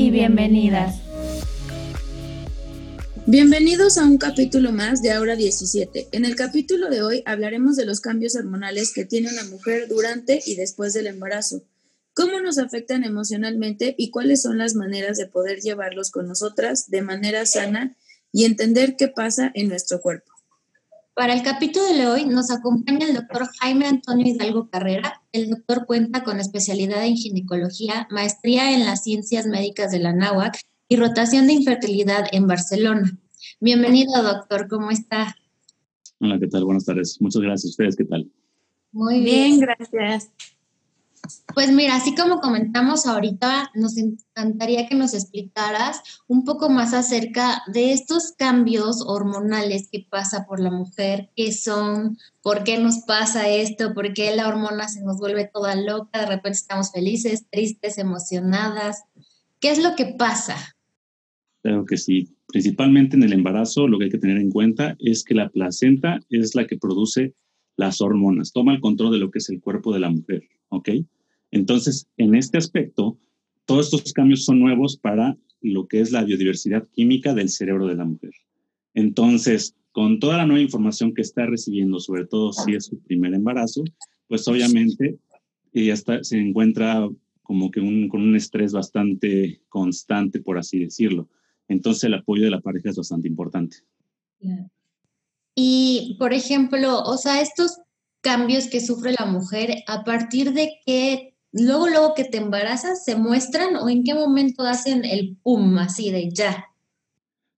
y 0.00 0.10
bienvenidas. 0.10 0.96
Bienvenidos 3.26 3.98
a 3.98 4.04
un 4.04 4.16
capítulo 4.16 4.72
más 4.72 5.02
de 5.02 5.12
Aura 5.12 5.36
17. 5.36 6.08
En 6.12 6.24
el 6.24 6.36
capítulo 6.36 6.88
de 6.88 7.02
hoy 7.02 7.22
hablaremos 7.26 7.76
de 7.76 7.84
los 7.84 8.00
cambios 8.00 8.34
hormonales 8.34 8.94
que 8.94 9.04
tiene 9.04 9.28
una 9.30 9.44
mujer 9.44 9.88
durante 9.88 10.40
y 10.46 10.54
después 10.54 10.94
del 10.94 11.06
embarazo, 11.06 11.64
cómo 12.14 12.40
nos 12.40 12.56
afectan 12.56 13.04
emocionalmente 13.04 13.94
y 13.98 14.10
cuáles 14.10 14.40
son 14.40 14.56
las 14.56 14.74
maneras 14.74 15.18
de 15.18 15.26
poder 15.26 15.60
llevarlos 15.60 16.10
con 16.10 16.26
nosotras 16.26 16.88
de 16.88 17.02
manera 17.02 17.44
sana 17.44 17.94
y 18.32 18.46
entender 18.46 18.96
qué 18.96 19.08
pasa 19.08 19.52
en 19.52 19.68
nuestro 19.68 20.00
cuerpo. 20.00 20.29
Para 21.14 21.34
el 21.34 21.42
capítulo 21.42 21.86
de 21.86 22.06
hoy 22.06 22.24
nos 22.24 22.50
acompaña 22.50 23.06
el 23.06 23.14
doctor 23.14 23.46
Jaime 23.60 23.86
Antonio 23.86 24.26
Hidalgo 24.26 24.70
Carrera. 24.70 25.22
El 25.32 25.50
doctor 25.50 25.84
cuenta 25.84 26.22
con 26.22 26.40
especialidad 26.40 27.04
en 27.04 27.16
ginecología, 27.16 28.06
maestría 28.10 28.72
en 28.72 28.84
las 28.86 29.02
ciencias 29.02 29.46
médicas 29.46 29.90
de 29.90 29.98
la 29.98 30.12
NAWAC 30.12 30.60
y 30.88 30.96
rotación 30.96 31.46
de 31.46 31.54
infertilidad 31.54 32.26
en 32.32 32.46
Barcelona. 32.46 33.18
Bienvenido, 33.60 34.22
doctor, 34.22 34.68
¿cómo 34.68 34.90
está? 34.90 35.36
Hola, 36.20 36.38
¿qué 36.38 36.46
tal? 36.46 36.64
Buenas 36.64 36.84
tardes. 36.84 37.20
Muchas 37.20 37.42
gracias. 37.42 37.70
¿Ustedes 37.70 37.96
qué 37.96 38.04
tal? 38.04 38.30
Muy 38.92 39.20
bien, 39.20 39.60
gracias. 39.60 40.30
Pues 41.54 41.72
mira, 41.72 41.96
así 41.96 42.14
como 42.14 42.40
comentamos 42.40 43.06
ahorita, 43.06 43.70
nos 43.74 43.96
encantaría 43.96 44.88
que 44.88 44.94
nos 44.94 45.14
explicaras 45.14 46.00
un 46.26 46.44
poco 46.44 46.70
más 46.70 46.94
acerca 46.94 47.62
de 47.72 47.92
estos 47.92 48.32
cambios 48.32 49.02
hormonales 49.06 49.88
que 49.90 50.06
pasa 50.08 50.46
por 50.46 50.60
la 50.60 50.70
mujer, 50.70 51.30
qué 51.36 51.52
son, 51.52 52.18
por 52.42 52.64
qué 52.64 52.78
nos 52.78 52.98
pasa 53.06 53.48
esto, 53.48 53.94
por 53.94 54.12
qué 54.14 54.34
la 54.34 54.48
hormona 54.48 54.88
se 54.88 55.02
nos 55.02 55.18
vuelve 55.18 55.50
toda 55.52 55.74
loca, 55.74 56.20
de 56.20 56.26
repente 56.26 56.58
estamos 56.58 56.92
felices, 56.92 57.46
tristes, 57.50 57.98
emocionadas. 57.98 59.04
¿Qué 59.60 59.70
es 59.70 59.82
lo 59.82 59.94
que 59.96 60.06
pasa? 60.06 60.56
Claro 61.62 61.84
que 61.84 61.96
sí. 61.96 62.34
Principalmente 62.46 63.16
en 63.16 63.22
el 63.22 63.32
embarazo, 63.32 63.86
lo 63.86 63.98
que 63.98 64.04
hay 64.04 64.10
que 64.10 64.18
tener 64.18 64.38
en 64.38 64.50
cuenta 64.50 64.96
es 64.98 65.22
que 65.22 65.34
la 65.34 65.50
placenta 65.50 66.20
es 66.30 66.54
la 66.54 66.66
que 66.66 66.78
produce 66.78 67.34
las 67.76 68.00
hormonas, 68.00 68.52
toma 68.52 68.74
el 68.74 68.80
control 68.80 69.12
de 69.12 69.18
lo 69.18 69.30
que 69.30 69.38
es 69.38 69.48
el 69.48 69.60
cuerpo 69.60 69.92
de 69.92 70.00
la 70.00 70.10
mujer, 70.10 70.42
¿ok? 70.68 70.90
Entonces, 71.50 72.06
en 72.16 72.34
este 72.34 72.58
aspecto, 72.58 73.18
todos 73.64 73.92
estos 73.92 74.12
cambios 74.12 74.44
son 74.44 74.60
nuevos 74.60 74.96
para 74.96 75.36
lo 75.60 75.86
que 75.86 76.00
es 76.00 76.10
la 76.10 76.24
biodiversidad 76.24 76.88
química 76.92 77.34
del 77.34 77.50
cerebro 77.50 77.86
de 77.86 77.96
la 77.96 78.04
mujer. 78.04 78.32
Entonces, 78.94 79.74
con 79.92 80.20
toda 80.20 80.38
la 80.38 80.46
nueva 80.46 80.62
información 80.62 81.14
que 81.14 81.22
está 81.22 81.46
recibiendo, 81.46 82.00
sobre 82.00 82.26
todo 82.26 82.52
si 82.52 82.74
es 82.74 82.86
su 82.86 83.00
primer 83.00 83.34
embarazo, 83.34 83.84
pues 84.28 84.46
obviamente 84.48 85.18
ella 85.72 85.94
está, 85.94 86.22
se 86.22 86.38
encuentra 86.38 87.08
como 87.42 87.70
que 87.70 87.80
con 88.08 88.22
un 88.22 88.36
estrés 88.36 88.72
bastante 88.72 89.60
constante, 89.68 90.40
por 90.40 90.58
así 90.58 90.78
decirlo. 90.78 91.28
Entonces 91.68 92.04
el 92.04 92.14
apoyo 92.14 92.44
de 92.44 92.50
la 92.50 92.60
pareja 92.60 92.90
es 92.90 92.96
bastante 92.96 93.28
importante. 93.28 93.78
Y, 95.54 96.16
por 96.18 96.32
ejemplo, 96.32 97.02
o 97.02 97.16
sea, 97.16 97.40
estos 97.40 97.78
cambios 98.20 98.68
que 98.68 98.80
sufre 98.80 99.14
la 99.18 99.26
mujer, 99.26 99.82
¿a 99.86 100.04
partir 100.04 100.52
de 100.52 100.78
qué 100.86 101.29
luego, 101.52 101.88
luego 101.88 102.14
que 102.14 102.24
te 102.24 102.38
embarazas, 102.38 103.04
se 103.04 103.16
muestran 103.16 103.76
o 103.76 103.88
en 103.88 104.04
qué 104.04 104.14
momento 104.14 104.62
hacen 104.62 105.04
el 105.04 105.36
pum, 105.42 105.78
así 105.78 106.10
de 106.10 106.30
ya? 106.30 106.66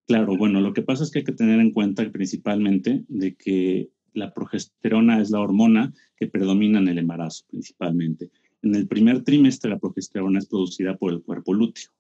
Claro, 0.07 0.37
bueno, 0.37 0.61
lo 0.61 0.73
que 0.73 0.83
pasa 0.83 1.05
es 1.05 1.11
que 1.11 1.21
hay 1.21 1.25
que 1.25 1.33
tener 1.33 1.61
en 1.61 1.73
cuenta 1.73 2.09
principalmente 2.11 3.05
de 3.09 3.35
que 3.35 3.91
la 4.15 4.33
progesterona 4.35 5.21
es 5.21 5.31
la 5.31 5.41
hormona 5.41 5.93
que 6.17 6.27
predomina 6.27 6.79
en 6.79 6.89
el 6.89 6.99
embarazo 6.99 7.45
principalmente. 7.49 8.31
En 8.63 8.75
el 8.75 8.87
primer 8.87 9.25
trimestre 9.25 9.71
la 9.71 9.79
progesterona 9.79 10.39
es 10.39 10.47
producida 10.47 10.97
por 10.97 11.13
el 11.13 11.23
cuerpo 11.23 11.55
lúteo. 11.55 11.91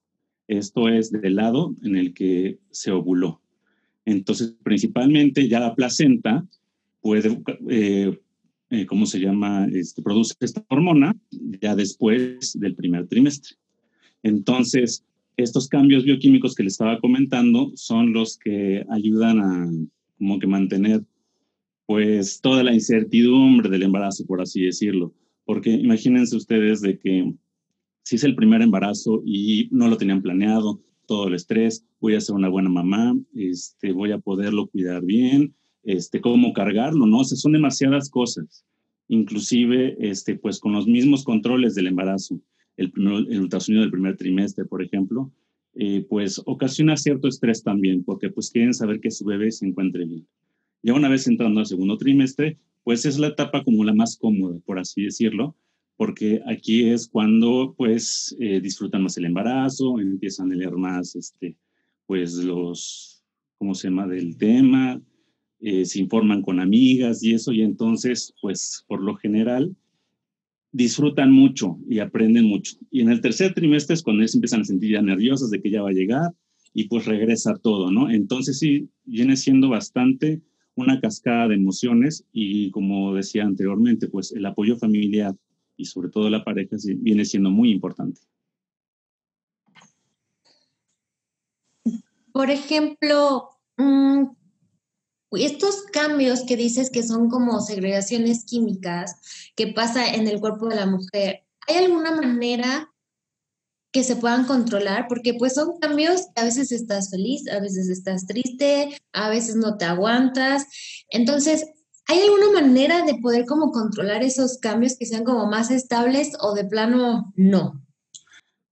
Esto 0.48 0.88
es 0.88 1.10
del 1.10 1.36
lado 1.36 1.74
en 1.82 1.96
el 1.96 2.12
que 2.12 2.58
se 2.70 2.90
ovuló. 2.90 3.40
Entonces, 4.04 4.56
principalmente 4.62 5.48
ya 5.48 5.60
la 5.60 5.74
placenta 5.74 6.46
puede 7.00 7.40
eh, 7.68 8.20
eh, 8.72 8.86
¿cómo 8.86 9.04
se 9.04 9.20
llama? 9.20 9.66
Este, 9.70 10.00
produce 10.00 10.34
esta 10.40 10.64
hormona 10.70 11.14
ya 11.60 11.76
después 11.76 12.58
del 12.58 12.74
primer 12.74 13.06
trimestre. 13.06 13.56
Entonces, 14.22 15.04
estos 15.36 15.68
cambios 15.68 16.04
bioquímicos 16.04 16.54
que 16.54 16.62
le 16.62 16.70
estaba 16.70 16.98
comentando 16.98 17.70
son 17.74 18.14
los 18.14 18.38
que 18.38 18.84
ayudan 18.88 19.40
a 19.40 19.70
como 20.16 20.38
que 20.38 20.46
mantener 20.46 21.04
pues 21.84 22.40
toda 22.40 22.62
la 22.62 22.72
incertidumbre 22.72 23.68
del 23.68 23.82
embarazo, 23.82 24.24
por 24.24 24.40
así 24.40 24.62
decirlo. 24.62 25.12
Porque 25.44 25.70
imagínense 25.70 26.34
ustedes 26.34 26.80
de 26.80 26.98
que 26.98 27.34
si 28.04 28.16
es 28.16 28.24
el 28.24 28.34
primer 28.34 28.62
embarazo 28.62 29.22
y 29.26 29.68
no 29.70 29.88
lo 29.88 29.98
tenían 29.98 30.22
planeado, 30.22 30.80
todo 31.06 31.28
el 31.28 31.34
estrés, 31.34 31.84
voy 32.00 32.14
a 32.14 32.20
ser 32.22 32.36
una 32.36 32.48
buena 32.48 32.70
mamá, 32.70 33.14
este, 33.34 33.92
voy 33.92 34.12
a 34.12 34.18
poderlo 34.18 34.68
cuidar 34.68 35.04
bien, 35.04 35.54
este, 35.84 36.20
cómo 36.20 36.52
cargarlo, 36.52 37.06
¿no? 37.06 37.20
O 37.20 37.24
sea, 37.24 37.36
son 37.36 37.52
demasiadas 37.52 38.10
cosas. 38.10 38.64
Inclusive, 39.08 39.96
este, 39.98 40.36
pues 40.36 40.58
con 40.58 40.72
los 40.72 40.86
mismos 40.86 41.24
controles 41.24 41.74
del 41.74 41.88
embarazo, 41.88 42.40
el, 42.76 42.92
el 42.96 43.40
ultrasonido 43.40 43.82
del 43.82 43.90
primer 43.90 44.16
trimestre, 44.16 44.64
por 44.64 44.82
ejemplo, 44.82 45.30
eh, 45.74 46.04
pues 46.08 46.40
ocasiona 46.44 46.96
cierto 46.96 47.28
estrés 47.28 47.62
también, 47.62 48.04
porque 48.04 48.30
pues 48.30 48.50
quieren 48.50 48.74
saber 48.74 49.00
que 49.00 49.10
su 49.10 49.24
bebé 49.24 49.50
se 49.50 49.66
encuentre 49.66 50.04
bien. 50.04 50.26
Ya 50.82 50.94
una 50.94 51.08
vez 51.08 51.26
entrando 51.26 51.60
al 51.60 51.66
segundo 51.66 51.96
trimestre, 51.96 52.58
pues 52.84 53.06
es 53.06 53.18
la 53.18 53.28
etapa 53.28 53.64
como 53.64 53.84
la 53.84 53.94
más 53.94 54.16
cómoda, 54.16 54.58
por 54.66 54.78
así 54.78 55.04
decirlo, 55.04 55.56
porque 55.96 56.42
aquí 56.46 56.88
es 56.88 57.08
cuando 57.08 57.74
pues 57.76 58.36
eh, 58.40 58.60
disfrutan 58.60 59.02
más 59.02 59.16
el 59.16 59.26
embarazo, 59.26 59.98
empiezan 60.00 60.52
a 60.52 60.56
leer 60.56 60.72
más, 60.72 61.14
este, 61.14 61.56
pues 62.06 62.34
los, 62.34 63.24
¿cómo 63.58 63.74
se 63.74 63.88
llama?, 63.88 64.06
del 64.06 64.36
tema, 64.36 65.00
eh, 65.62 65.84
se 65.84 66.00
informan 66.00 66.42
con 66.42 66.58
amigas 66.58 67.22
y 67.22 67.34
eso, 67.34 67.52
y 67.52 67.62
entonces, 67.62 68.34
pues 68.42 68.84
por 68.88 69.00
lo 69.00 69.14
general, 69.14 69.76
disfrutan 70.72 71.30
mucho 71.30 71.78
y 71.88 72.00
aprenden 72.00 72.46
mucho. 72.46 72.76
Y 72.90 73.02
en 73.02 73.10
el 73.10 73.20
tercer 73.20 73.54
trimestre 73.54 73.94
es 73.94 74.02
cuando 74.02 74.22
ellos 74.22 74.34
empiezan 74.34 74.62
a 74.62 74.64
sentir 74.64 74.90
ya 74.90 75.02
nerviosas 75.02 75.50
de 75.50 75.62
que 75.62 75.70
ya 75.70 75.82
va 75.82 75.90
a 75.90 75.92
llegar 75.92 76.32
y 76.74 76.88
pues 76.88 77.04
regresa 77.04 77.56
todo, 77.58 77.92
¿no? 77.92 78.10
Entonces 78.10 78.58
sí, 78.58 78.88
viene 79.04 79.36
siendo 79.36 79.68
bastante 79.68 80.40
una 80.74 81.00
cascada 81.00 81.48
de 81.48 81.54
emociones 81.54 82.24
y 82.32 82.70
como 82.70 83.14
decía 83.14 83.44
anteriormente, 83.44 84.08
pues 84.08 84.32
el 84.32 84.44
apoyo 84.46 84.76
familiar 84.76 85.34
y 85.76 85.84
sobre 85.84 86.08
todo 86.08 86.28
la 86.28 86.42
pareja 86.42 86.76
viene 86.96 87.24
siendo 87.24 87.50
muy 87.50 87.70
importante. 87.70 88.20
Por 92.32 92.50
ejemplo, 92.50 93.50
mm, 93.76 94.24
estos 95.36 95.82
cambios 95.92 96.42
que 96.42 96.56
dices 96.56 96.90
que 96.90 97.02
son 97.02 97.28
como 97.28 97.60
segregaciones 97.60 98.44
químicas 98.44 99.52
que 99.56 99.68
pasa 99.68 100.14
en 100.14 100.28
el 100.28 100.40
cuerpo 100.40 100.68
de 100.68 100.76
la 100.76 100.86
mujer, 100.86 101.44
¿hay 101.68 101.84
alguna 101.84 102.12
manera 102.12 102.92
que 103.92 104.04
se 104.04 104.16
puedan 104.16 104.44
controlar? 104.44 105.06
Porque 105.08 105.34
pues 105.34 105.54
son 105.54 105.78
cambios 105.78 106.28
que 106.34 106.42
a 106.42 106.44
veces 106.44 106.72
estás 106.72 107.10
feliz, 107.10 107.48
a 107.48 107.60
veces 107.60 107.88
estás 107.88 108.26
triste, 108.26 108.88
a 109.12 109.28
veces 109.28 109.56
no 109.56 109.76
te 109.76 109.84
aguantas. 109.84 110.66
Entonces, 111.10 111.66
¿hay 112.06 112.20
alguna 112.20 112.60
manera 112.60 113.04
de 113.04 113.14
poder 113.16 113.46
como 113.46 113.70
controlar 113.70 114.22
esos 114.22 114.58
cambios 114.58 114.96
que 114.96 115.06
sean 115.06 115.24
como 115.24 115.46
más 115.46 115.70
estables 115.70 116.32
o 116.40 116.54
de 116.54 116.64
plano 116.64 117.32
no? 117.36 117.82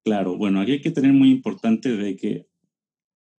Claro, 0.02 0.36
bueno, 0.36 0.60
aquí 0.60 0.72
hay 0.72 0.80
que 0.80 0.90
tener 0.90 1.12
muy 1.12 1.30
importante 1.30 1.90
de 1.90 2.16
que 2.16 2.49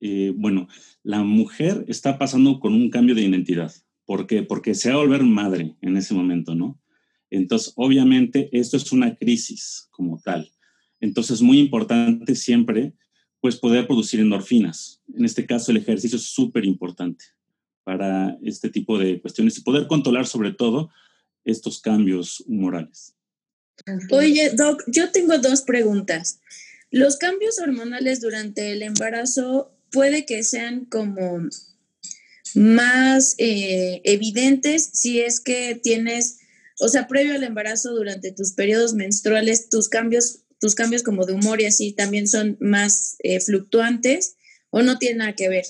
eh, 0.02 0.34
bueno, 0.36 0.68
la 1.04 1.24
mujer 1.24 1.86
está 1.88 2.18
pasando 2.18 2.60
con 2.60 2.74
un 2.74 2.90
cambio 2.90 3.16
de 3.16 3.22
identidad. 3.22 3.72
¿Por 4.06 4.26
qué? 4.28 4.42
Porque 4.42 4.74
se 4.74 4.90
va 4.90 4.96
a 4.96 5.04
volver 5.04 5.24
madre 5.24 5.76
en 5.82 5.96
ese 5.96 6.14
momento, 6.16 6.56
¿no? 6.56 6.82
Entonces, 7.30 7.72
obviamente, 7.76 8.50
esto 8.52 8.78
es 8.78 8.92
una 8.92 9.16
crisis 9.16 9.88
como 9.92 10.20
tal. 10.20 10.52
Entonces, 11.00 11.36
es 11.36 11.42
muy 11.42 11.60
importante 11.60 12.36
siempre, 12.36 12.94
pues, 13.40 13.56
poder 13.56 13.88
producir 13.88 14.20
endorfinas. 14.20 15.02
En 15.16 15.24
este 15.24 15.46
caso, 15.46 15.72
el 15.72 15.78
ejercicio 15.78 16.18
es 16.18 16.26
súper 16.26 16.66
importante 16.66 17.26
para 17.84 18.38
este 18.44 18.70
tipo 18.70 18.98
de 18.98 19.22
cuestiones 19.22 19.58
y 19.58 19.62
poder 19.62 19.88
controlar 19.88 20.28
sobre 20.28 20.52
todo 20.52 20.90
estos 21.46 21.80
cambios 21.80 22.42
humorales. 22.48 23.16
Oye, 24.12 24.52
Doc, 24.56 24.84
yo 24.88 25.12
tengo 25.12 25.38
dos 25.38 25.62
preguntas. 25.62 26.40
Los 26.92 27.18
cambios 27.18 27.60
hormonales 27.60 28.20
durante 28.20 28.74
el 28.74 28.84
embarazo 28.84 29.72
puede 29.92 30.26
que 30.26 30.44
sean 30.44 30.86
como 30.86 31.48
más 32.56 33.36
eh, 33.38 34.02
evidentes 34.04 34.90
si 34.94 35.22
es 35.22 35.40
que 35.40 35.80
tienes, 35.82 36.40
o 36.80 36.88
sea, 36.88 37.08
previo 37.08 37.36
al 37.36 37.44
embarazo, 37.44 37.94
durante 37.94 38.32
tus 38.32 38.54
periodos 38.54 38.94
menstruales, 38.94 39.70
tus 39.70 39.90
cambios, 39.90 40.44
tus 40.60 40.76
cambios 40.76 41.04
como 41.04 41.26
de 41.26 41.34
humor 41.34 41.62
y 41.62 41.66
así 41.66 41.94
también 41.94 42.28
son 42.28 42.58
más 42.60 43.16
eh, 43.24 43.40
fluctuantes 43.40 44.36
o 44.70 44.82
no 44.82 44.98
tiene 44.98 45.18
nada 45.18 45.34
que 45.34 45.50
ver. 45.50 45.66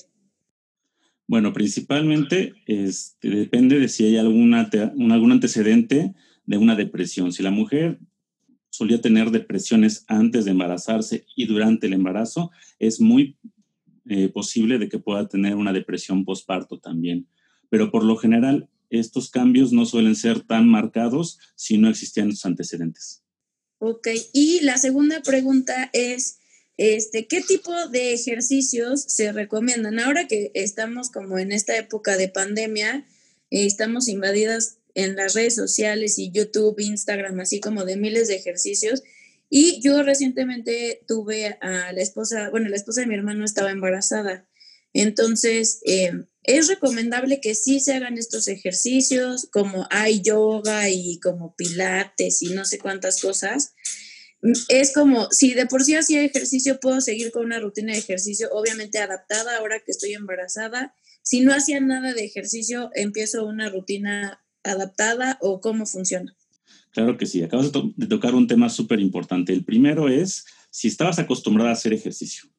Bueno, 1.26 1.52
principalmente 1.52 2.54
este, 2.66 3.30
depende 3.30 3.78
de 3.78 3.88
si 3.88 4.04
hay 4.04 4.18
alguna, 4.18 4.68
algún 5.10 5.32
antecedente 5.32 6.14
de 6.46 6.56
una 6.56 6.76
depresión. 6.76 7.32
Si 7.32 7.42
la 7.42 7.50
mujer 7.50 8.00
solía 8.70 9.00
tener 9.00 9.30
depresiones 9.30 10.04
antes 10.08 10.44
de 10.44 10.50
embarazarse 10.50 11.26
y 11.36 11.46
durante 11.46 11.86
el 11.86 11.92
embarazo, 11.92 12.50
es 12.78 13.00
muy 13.00 13.36
eh, 14.08 14.28
posible 14.28 14.78
de 14.78 14.88
que 14.88 14.98
pueda 14.98 15.28
tener 15.28 15.56
una 15.56 15.72
depresión 15.72 16.24
postparto 16.24 16.78
también. 16.78 17.28
Pero 17.68 17.90
por 17.90 18.04
lo 18.04 18.16
general, 18.16 18.68
estos 18.90 19.30
cambios 19.30 19.72
no 19.72 19.86
suelen 19.86 20.16
ser 20.16 20.40
tan 20.40 20.68
marcados 20.68 21.38
si 21.56 21.78
no 21.78 21.88
existían 21.88 22.28
los 22.28 22.44
antecedentes. 22.44 23.22
Ok, 23.78 24.08
y 24.32 24.60
la 24.60 24.78
segunda 24.78 25.22
pregunta 25.22 25.90
es, 25.92 26.38
este, 26.76 27.26
¿qué 27.26 27.40
tipo 27.42 27.72
de 27.88 28.12
ejercicios 28.12 29.02
se 29.02 29.32
recomiendan? 29.32 29.98
Ahora 29.98 30.26
que 30.28 30.50
estamos 30.54 31.10
como 31.10 31.38
en 31.38 31.52
esta 31.52 31.76
época 31.76 32.16
de 32.16 32.28
pandemia, 32.28 33.06
eh, 33.50 33.66
estamos 33.66 34.08
invadidas 34.08 34.78
en 34.94 35.16
las 35.16 35.34
redes 35.34 35.54
sociales 35.54 36.18
y 36.18 36.30
YouTube, 36.30 36.78
Instagram, 36.78 37.40
así 37.40 37.60
como 37.60 37.84
de 37.84 37.96
miles 37.96 38.28
de 38.28 38.36
ejercicios. 38.36 39.02
Y 39.54 39.82
yo 39.82 40.02
recientemente 40.02 41.04
tuve 41.06 41.58
a 41.60 41.92
la 41.92 42.00
esposa, 42.00 42.48
bueno, 42.48 42.70
la 42.70 42.76
esposa 42.76 43.02
de 43.02 43.06
mi 43.06 43.14
hermano 43.14 43.44
estaba 43.44 43.70
embarazada. 43.70 44.48
Entonces, 44.94 45.82
eh, 45.84 46.10
es 46.42 46.68
recomendable 46.68 47.38
que 47.38 47.54
sí 47.54 47.78
se 47.78 47.92
hagan 47.92 48.16
estos 48.16 48.48
ejercicios, 48.48 49.50
como 49.52 49.86
hay 49.90 50.22
yoga 50.22 50.88
y 50.88 51.20
como 51.20 51.54
pilates 51.54 52.40
y 52.40 52.54
no 52.54 52.64
sé 52.64 52.78
cuántas 52.78 53.20
cosas. 53.20 53.74
Es 54.70 54.94
como, 54.94 55.30
si 55.30 55.52
de 55.52 55.66
por 55.66 55.84
sí 55.84 55.96
hacía 55.96 56.24
ejercicio, 56.24 56.80
puedo 56.80 57.02
seguir 57.02 57.30
con 57.30 57.44
una 57.44 57.60
rutina 57.60 57.92
de 57.92 57.98
ejercicio, 57.98 58.48
obviamente 58.52 59.00
adaptada 59.00 59.58
ahora 59.58 59.80
que 59.84 59.92
estoy 59.92 60.14
embarazada. 60.14 60.94
Si 61.22 61.42
no 61.42 61.52
hacía 61.52 61.78
nada 61.78 62.14
de 62.14 62.24
ejercicio, 62.24 62.88
empiezo 62.94 63.44
una 63.44 63.68
rutina 63.68 64.42
adaptada 64.62 65.36
o 65.42 65.60
cómo 65.60 65.84
funciona? 65.84 66.34
Claro 66.92 67.16
que 67.16 67.24
sí, 67.24 67.42
acabas 67.42 67.72
de, 67.72 68.06
tocar 68.06 68.34
un 68.34 68.46
tema 68.46 68.68
súper 68.68 69.00
importante. 69.00 69.52
El 69.52 69.64
primero 69.64 70.08
es 70.08 70.46
si 70.70 70.88
estabas 70.88 71.18
acostumbrada 71.18 71.70
a 71.70 71.72
hacer 71.72 71.94
ejercicio. 71.94 72.50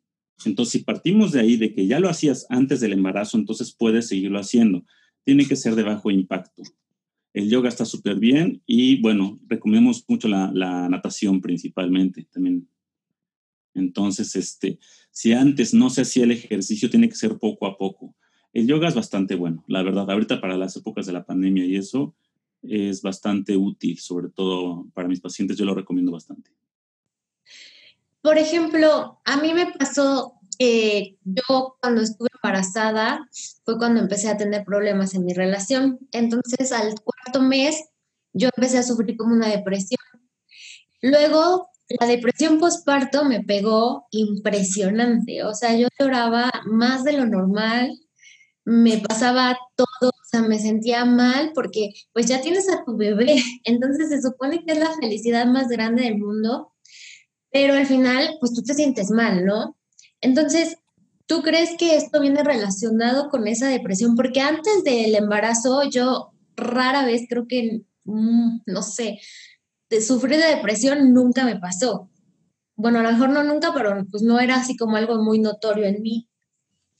Entonces, 0.43 0.71
si 0.71 0.79
partimos 0.79 1.31
de 1.31 1.39
ahí, 1.39 1.55
de 1.55 1.73
que 1.73 1.85
ya 1.85 1.99
lo 1.99 2.09
hacías 2.09 2.47
antes 2.49 2.81
del 2.81 2.93
embarazo, 2.93 3.37
entonces 3.37 3.71
puedes 3.71 4.07
seguirlo 4.07 4.39
haciendo. 4.39 4.83
Tiene 5.23 5.45
que 5.45 5.55
ser 5.55 5.75
de 5.75 5.83
bajo 5.83 6.09
impacto. 6.09 6.63
El 7.33 7.49
yoga 7.49 7.69
está 7.69 7.85
súper 7.85 8.17
bien 8.17 8.61
y 8.65 8.99
bueno, 9.01 9.39
recomendamos 9.47 10.03
mucho 10.07 10.27
la, 10.27 10.51
la, 10.53 10.89
natación 10.89 11.39
principalmente 11.39 12.27
también. 12.31 12.67
Entonces, 13.75 14.35
este, 14.35 14.79
si 15.11 15.33
antes 15.33 15.73
no 15.73 15.89
se 15.89 16.01
hacía 16.01 16.23
el 16.23 16.31
ejercicio, 16.31 16.89
tiene 16.89 17.09
que 17.09 17.15
ser 17.15 17.37
poco 17.37 17.67
a 17.67 17.77
poco. 17.77 18.15
El 18.51 18.67
yoga 18.67 18.87
es 18.87 18.95
bastante 18.95 19.35
bueno, 19.35 19.63
la 19.67 19.83
verdad. 19.83 20.09
Ahorita 20.09 20.41
para 20.41 20.57
las 20.57 20.75
épocas 20.75 21.05
de 21.05 21.13
la 21.13 21.25
pandemia 21.25 21.65
y 21.65 21.75
eso 21.75 22.15
es 22.63 23.01
bastante 23.01 23.57
útil, 23.57 23.99
sobre 23.99 24.29
todo 24.29 24.85
para 24.93 25.07
mis 25.07 25.21
pacientes, 25.21 25.57
yo 25.57 25.65
lo 25.65 25.75
recomiendo 25.75 26.11
bastante. 26.11 26.51
Por 28.21 28.37
ejemplo, 28.37 29.19
a 29.25 29.37
mí 29.37 29.53
me 29.53 29.71
pasó 29.71 30.35
que 30.57 31.17
yo 31.23 31.77
cuando 31.81 32.01
estuve 32.01 32.29
embarazada 32.35 33.27
fue 33.65 33.77
cuando 33.77 33.99
empecé 33.99 34.29
a 34.29 34.37
tener 34.37 34.63
problemas 34.63 35.13
en 35.13 35.25
mi 35.25 35.33
relación. 35.33 35.99
Entonces 36.11 36.71
al 36.71 36.93
cuarto 37.01 37.41
mes 37.41 37.83
yo 38.33 38.49
empecé 38.55 38.77
a 38.77 38.83
sufrir 38.83 39.17
como 39.17 39.33
una 39.33 39.49
depresión. 39.49 39.99
Luego 41.01 41.67
la 41.99 42.07
depresión 42.07 42.59
postparto 42.59 43.25
me 43.25 43.43
pegó 43.43 44.07
impresionante. 44.11 45.43
O 45.43 45.53
sea, 45.53 45.75
yo 45.75 45.87
lloraba 45.99 46.51
más 46.65 47.03
de 47.03 47.13
lo 47.13 47.25
normal, 47.25 47.91
me 48.65 48.97
pasaba 48.99 49.57
todo, 49.75 50.09
o 50.09 50.25
sea, 50.25 50.41
me 50.41 50.59
sentía 50.59 51.05
mal 51.05 51.51
porque 51.53 51.93
pues 52.13 52.27
ya 52.27 52.41
tienes 52.41 52.69
a 52.69 52.83
tu 52.85 52.95
bebé, 52.95 53.35
entonces 53.63 54.09
se 54.09 54.21
supone 54.21 54.63
que 54.63 54.73
es 54.73 54.79
la 54.79 54.93
felicidad 54.93 55.45
más 55.45 55.67
grande 55.67 56.03
del 56.03 56.17
mundo, 56.17 56.71
pero 57.51 57.73
al 57.73 57.85
final 57.85 58.37
pues 58.39 58.53
tú 58.53 58.61
te 58.63 58.73
sientes 58.73 59.11
mal, 59.11 59.45
¿no? 59.45 59.77
Entonces, 60.21 60.77
¿tú 61.25 61.41
crees 61.41 61.71
que 61.77 61.97
esto 61.97 62.21
viene 62.21 62.43
relacionado 62.43 63.29
con 63.29 63.47
esa 63.47 63.67
depresión? 63.67 64.15
Porque 64.15 64.39
antes 64.39 64.83
del 64.83 65.13
embarazo 65.15 65.83
yo 65.89 66.31
rara 66.55 67.05
vez 67.05 67.23
creo 67.29 67.47
que, 67.47 67.81
mm, 68.05 68.61
no 68.65 68.81
sé, 68.81 69.19
de 69.89 70.01
sufrir 70.01 70.37
de 70.39 70.55
depresión 70.55 71.13
nunca 71.13 71.45
me 71.45 71.59
pasó. 71.59 72.09
Bueno, 72.75 72.99
a 72.99 73.03
lo 73.03 73.11
mejor 73.11 73.29
no 73.29 73.43
nunca, 73.43 73.73
pero 73.73 74.03
pues 74.09 74.23
no 74.23 74.39
era 74.39 74.55
así 74.55 74.75
como 74.77 74.95
algo 74.97 75.21
muy 75.21 75.39
notorio 75.39 75.85
en 75.85 76.01
mí. 76.01 76.29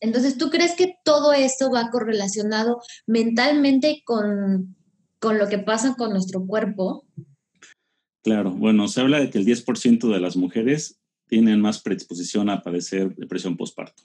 Entonces, 0.04 0.38
¿tú 0.38 0.50
crees 0.50 0.76
que 0.76 0.98
todo 1.06 1.32
eso 1.32 1.72
va 1.72 1.90
correlacionado 1.90 2.82
mentalmente 3.08 4.04
con, 4.04 4.76
lo 5.22 5.48
que 5.48 5.60
pasa 5.60 5.96
con 5.96 6.12
nuestro 6.12 6.46
cuerpo? 6.46 7.06
Claro, 8.22 8.52
bueno, 8.52 8.90
se 8.90 9.00
habla 9.00 9.22
de 9.22 9.30
que 9.30 9.38
el 9.38 9.46
10% 9.46 10.14
de 10.14 10.20
las 10.20 10.36
mujeres 10.36 11.00
tienen 11.30 11.62
más 11.62 11.82
predisposición 11.82 12.50
a 12.50 12.62
padecer 12.62 13.16
depresión 13.16 13.56
postparto. 13.56 14.04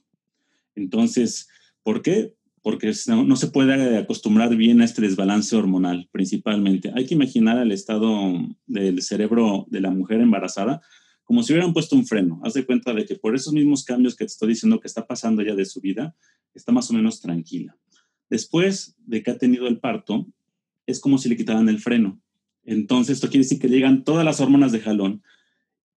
Entonces, 0.77 1.49
¿por 1.83 2.01
qué? 2.01 2.33
Porque 2.63 2.93
no, 3.09 3.25
no, 3.25 3.35
se 3.35 3.49
puede 3.49 3.99
acostumbrar 3.99 4.55
bien 4.55 4.81
a 4.81 4.85
este 4.85 5.03
desbalance 5.03 5.57
hormonal, 5.57 6.09
principalmente. 6.13 6.93
Hay 6.95 7.07
que 7.07 7.15
imaginar 7.15 7.59
el 7.59 7.73
estado 7.73 8.35
del 8.69 9.03
cerebro 9.03 9.67
de 9.69 9.81
la 9.81 9.91
mujer 9.91 10.21
embarazada 10.21 10.81
como 11.29 11.43
si 11.43 11.53
hubieran 11.53 11.75
puesto 11.75 11.95
un 11.95 12.07
freno. 12.07 12.41
Haz 12.43 12.55
de 12.55 12.65
cuenta 12.65 12.95
de 12.95 13.05
que 13.05 13.15
por 13.15 13.35
esos 13.35 13.53
mismos 13.53 13.85
cambios 13.85 14.17
que 14.17 14.25
te 14.25 14.33
estoy 14.33 14.49
diciendo 14.49 14.81
que 14.81 14.89
está 14.89 15.07
pasando 15.07 15.43
ya 15.43 15.55
de 15.55 15.67
su 15.67 15.79
vida, 15.79 16.17
está 16.55 16.73
más 16.73 16.89
o 16.89 16.95
menos 16.95 17.21
tranquila. 17.21 17.77
Después 18.31 18.97
de 19.05 19.23
que 19.23 19.33
ha 19.33 19.37
tenido 19.37 19.69
el 19.69 19.79
parto, 19.79 20.27
es 20.87 21.01
como 21.01 21.19
si 21.19 21.29
le 21.29 21.37
quitaran 21.37 21.69
el 21.69 21.81
freno. 21.81 22.19
Entonces, 22.65 23.17
esto 23.17 23.29
quiere 23.29 23.43
decir 23.43 23.59
que 23.59 23.69
llegan 23.69 24.05
todas 24.05 24.25
las 24.25 24.41
hormonas 24.41 24.73
de 24.73 24.81
jalón 24.81 25.23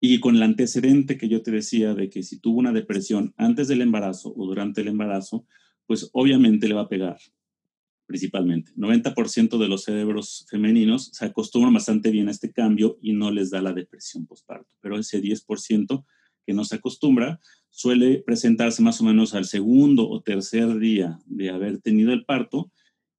y 0.01 0.19
con 0.19 0.35
el 0.35 0.43
antecedente 0.43 1.17
que 1.17 1.29
yo 1.29 1.41
te 1.41 1.51
decía 1.51 1.93
de 1.93 2.09
que 2.09 2.23
si 2.23 2.37
tuvo 2.37 2.59
una 2.59 2.73
depresión 2.73 3.33
antes 3.38 3.69
del 3.69 3.79
embarazo 3.79 4.33
o 4.35 4.45
durante 4.45 4.81
el 4.81 4.89
embarazo, 4.89 5.45
pues 5.85 6.09
obviamente 6.11 6.67
le 6.67 6.73
va 6.73 6.81
a 6.81 6.89
pegar 6.89 7.19
principalmente. 8.12 8.74
90% 8.75 9.58
de 9.58 9.70
los 9.70 9.86
cerebros 9.86 10.46
femeninos 10.50 11.12
se 11.13 11.25
acostumbran 11.25 11.74
bastante 11.74 12.12
bien 12.12 12.27
a 12.27 12.32
este 12.32 12.51
cambio 12.51 12.98
y 13.01 13.13
no 13.13 13.32
les 13.32 13.50
da 13.50 13.62
la 13.62 13.72
depresión 13.72 14.25
postparto, 14.25 14.75
pero 14.82 15.00
ese 15.00 15.22
10% 15.22 16.03
que 16.46 16.53
no 16.53 16.65
se 16.65 16.75
acostumbra 16.75 17.39
suele 17.70 18.22
presentarse 18.22 18.84
más 18.84 19.00
o 19.00 19.06
menos 19.06 19.34
al 19.34 19.46
segundo 19.46 20.10
o 20.10 20.22
tercer 20.22 20.77
día 20.77 21.20
de 21.25 21.51
haber 21.51 21.80
tenido 21.80 22.12
el 22.12 22.25
parto 22.25 22.70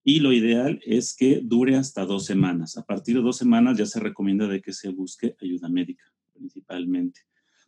y 0.05 0.21
lo 0.21 0.35
ideal 0.35 0.79
es 0.85 1.15
que 1.17 1.41
dure 1.43 1.77
hasta 1.77 2.05
dos 2.05 2.27
semanas. 2.27 2.77
A 2.77 2.85
partir 2.85 3.17
de 3.17 3.23
dos 3.23 3.39
semanas 3.39 3.79
ya 3.79 3.87
se 3.87 3.99
recomienda 3.99 4.47
de 4.47 4.61
que 4.61 4.75
se 4.75 4.91
busque 4.91 5.37
ayuda 5.41 5.71
médica 5.71 6.05
principalmente, 6.35 7.21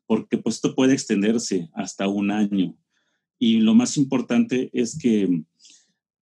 porque 0.04 0.36
pues 0.36 0.56
esto 0.56 0.74
puede 0.74 0.92
extenderse 0.92 1.70
hasta 1.72 2.06
un 2.06 2.30
año. 2.30 2.76
Y 3.38 3.60
lo 3.60 3.74
más 3.74 3.96
importante 3.96 4.68
es 4.74 4.98
que 4.98 5.42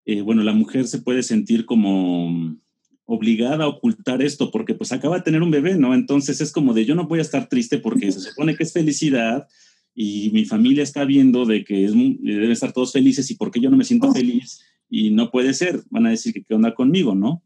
eh, 0.05 0.23
bueno, 0.23 0.43
la 0.43 0.53
mujer 0.53 0.87
se 0.87 0.99
puede 0.99 1.23
sentir 1.23 1.67
como 1.67 2.57
obligada 3.05 3.65
a 3.65 3.69
ocultar 3.69 4.23
esto 4.23 4.51
porque 4.51 4.75
pues 4.75 4.93
acaba 4.93 5.17
de 5.17 5.23
tener 5.23 5.43
un 5.43 5.51
bebé, 5.51 5.77
¿no? 5.77 5.95
Entonces 5.95 6.41
es 6.41 6.53
como 6.53 6.75
de 6.75 6.85
yo 6.85 6.95
no 6.95 7.09
voy 7.09 7.19
a 7.19 7.23
estar 7.23 7.49
triste 7.49 7.79
porque 7.79 8.13
se 8.13 8.21
supone 8.21 8.55
que 8.55 8.63
es 8.63 8.73
felicidad 8.73 9.49
y 9.95 10.31
mi 10.33 10.45
familia 10.45 10.85
está 10.85 11.05
viendo 11.05 11.45
de 11.45 11.65
que 11.65 11.85
es, 11.85 11.93
deben 11.93 12.51
estar 12.53 12.73
todos 12.73 12.93
felices 12.93 13.31
y 13.31 13.35
porque 13.35 13.61
yo 13.61 13.69
no 13.69 13.77
me 13.77 13.85
siento 13.85 14.09
oh. 14.09 14.13
feliz 14.13 14.61
y 14.89 15.11
no 15.11 15.31
puede 15.31 15.55
ser, 15.55 15.83
van 15.91 16.07
a 16.07 16.11
decir 16.11 16.33
que 16.33 16.45
qué 16.45 16.55
onda 16.55 16.75
conmigo, 16.75 17.15
¿no? 17.15 17.43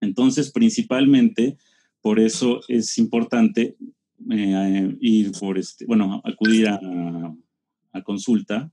Entonces, 0.00 0.50
principalmente, 0.50 1.56
por 2.00 2.20
eso 2.20 2.60
es 2.68 2.98
importante 2.98 3.76
eh, 4.30 4.96
ir 5.00 5.32
por 5.32 5.58
este, 5.58 5.86
bueno, 5.86 6.20
acudir 6.24 6.68
a, 6.68 6.80
a 7.92 8.02
consulta 8.02 8.70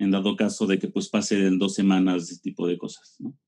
en 0.00 0.10
dado 0.10 0.34
caso 0.34 0.66
de 0.66 0.78
que 0.78 0.88
pues 0.88 1.08
pase 1.08 1.46
en 1.46 1.58
dos 1.58 1.74
semanas 1.74 2.24
ese 2.24 2.40
tipo 2.40 2.66
de 2.66 2.78
cosas, 2.78 3.16
¿no? 3.18 3.38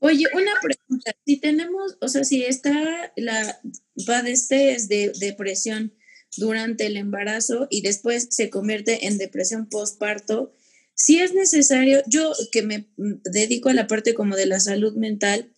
Oye, 0.00 0.26
una 0.32 0.52
pregunta, 0.62 1.12
si 1.26 1.38
tenemos, 1.38 1.98
o 2.00 2.06
sea, 2.06 2.22
si 2.22 2.44
está 2.44 3.12
la 3.16 3.60
padeces 4.06 4.88
de 4.88 5.12
depresión 5.18 5.92
durante 6.36 6.86
el 6.86 6.96
embarazo 6.96 7.66
y 7.68 7.80
después 7.82 8.28
se 8.30 8.48
convierte 8.48 9.08
en 9.08 9.18
depresión 9.18 9.68
postparto, 9.68 10.52
si 10.94 11.18
es 11.18 11.34
necesario, 11.34 12.02
yo 12.06 12.32
que 12.52 12.62
me 12.62 12.88
dedico 12.96 13.70
a 13.70 13.74
la 13.74 13.88
parte 13.88 14.14
como 14.14 14.36
de 14.36 14.46
la 14.46 14.60
salud 14.60 14.94
mental, 14.94 15.52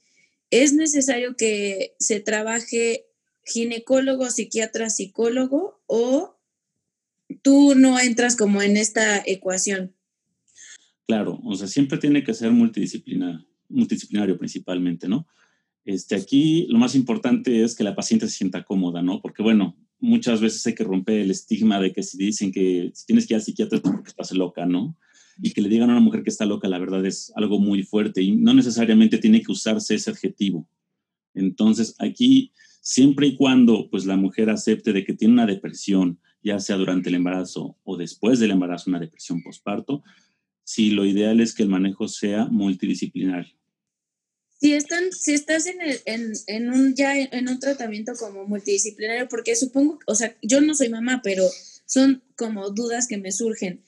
es 0.50 0.72
necesario 0.72 1.36
que 1.36 1.94
se 1.98 2.20
trabaje 2.20 3.06
ginecólogo, 3.44 4.30
psiquiatra, 4.30 4.88
psicólogo 4.88 5.82
o 5.86 6.39
tú 7.42 7.74
no 7.74 7.98
entras 7.98 8.36
como 8.36 8.62
en 8.62 8.76
esta 8.76 9.22
ecuación. 9.24 9.94
Claro, 11.06 11.40
o 11.44 11.54
sea, 11.54 11.66
siempre 11.66 11.98
tiene 11.98 12.22
que 12.22 12.34
ser 12.34 12.52
multidisciplinario, 12.52 13.44
multidisciplinario 13.68 14.38
principalmente, 14.38 15.08
¿no? 15.08 15.26
Este, 15.84 16.14
aquí 16.14 16.66
lo 16.68 16.78
más 16.78 16.94
importante 16.94 17.62
es 17.62 17.74
que 17.74 17.84
la 17.84 17.96
paciente 17.96 18.28
se 18.28 18.36
sienta 18.36 18.64
cómoda, 18.64 19.02
¿no? 19.02 19.20
Porque, 19.20 19.42
bueno, 19.42 19.76
muchas 19.98 20.40
veces 20.40 20.66
hay 20.66 20.74
que 20.74 20.84
romper 20.84 21.20
el 21.20 21.30
estigma 21.30 21.80
de 21.80 21.92
que 21.92 22.02
si 22.02 22.16
dicen 22.18 22.52
que 22.52 22.90
si 22.94 23.06
tienes 23.06 23.26
que 23.26 23.34
ir 23.34 23.36
al 23.36 23.42
psiquiatra 23.42 23.78
es 23.78 23.82
porque 23.82 24.08
estás 24.08 24.32
loca, 24.32 24.66
¿no? 24.66 24.96
Y 25.42 25.52
que 25.52 25.62
le 25.62 25.68
digan 25.68 25.90
a 25.90 25.94
una 25.94 26.00
mujer 26.00 26.22
que 26.22 26.30
está 26.30 26.44
loca, 26.44 26.68
la 26.68 26.78
verdad 26.78 27.04
es 27.04 27.32
algo 27.34 27.58
muy 27.58 27.82
fuerte 27.82 28.22
y 28.22 28.36
no 28.36 28.54
necesariamente 28.54 29.18
tiene 29.18 29.42
que 29.42 29.52
usarse 29.52 29.94
ese 29.94 30.10
adjetivo. 30.10 30.68
Entonces, 31.34 31.94
aquí, 31.98 32.52
siempre 32.80 33.28
y 33.28 33.36
cuando 33.36 33.88
pues 33.90 34.04
la 34.04 34.16
mujer 34.16 34.50
acepte 34.50 34.92
de 34.92 35.04
que 35.04 35.14
tiene 35.14 35.34
una 35.34 35.46
depresión, 35.46 36.20
ya 36.42 36.58
sea 36.58 36.76
durante 36.76 37.08
el 37.08 37.16
embarazo 37.16 37.76
o 37.84 37.96
después 37.96 38.38
del 38.38 38.52
embarazo, 38.52 38.90
una 38.90 39.00
depresión 39.00 39.42
postparto, 39.42 40.02
sí, 40.64 40.90
lo 40.90 41.04
ideal 41.04 41.40
es 41.40 41.54
que 41.54 41.62
el 41.62 41.68
manejo 41.68 42.08
sea 42.08 42.46
multidisciplinario. 42.46 43.54
Si, 44.60 44.74
están, 44.74 45.10
si 45.12 45.32
estás 45.32 45.66
en, 45.66 45.78
en, 46.04 46.32
en, 46.46 46.70
un, 46.70 46.94
ya 46.94 47.18
en 47.18 47.48
un 47.48 47.58
tratamiento 47.58 48.12
como 48.18 48.46
multidisciplinario, 48.46 49.26
porque 49.28 49.56
supongo, 49.56 49.98
o 50.06 50.14
sea, 50.14 50.36
yo 50.42 50.60
no 50.60 50.74
soy 50.74 50.90
mamá, 50.90 51.22
pero 51.24 51.44
son 51.86 52.22
como 52.36 52.70
dudas 52.70 53.08
que 53.08 53.16
me 53.16 53.32
surgen. 53.32 53.82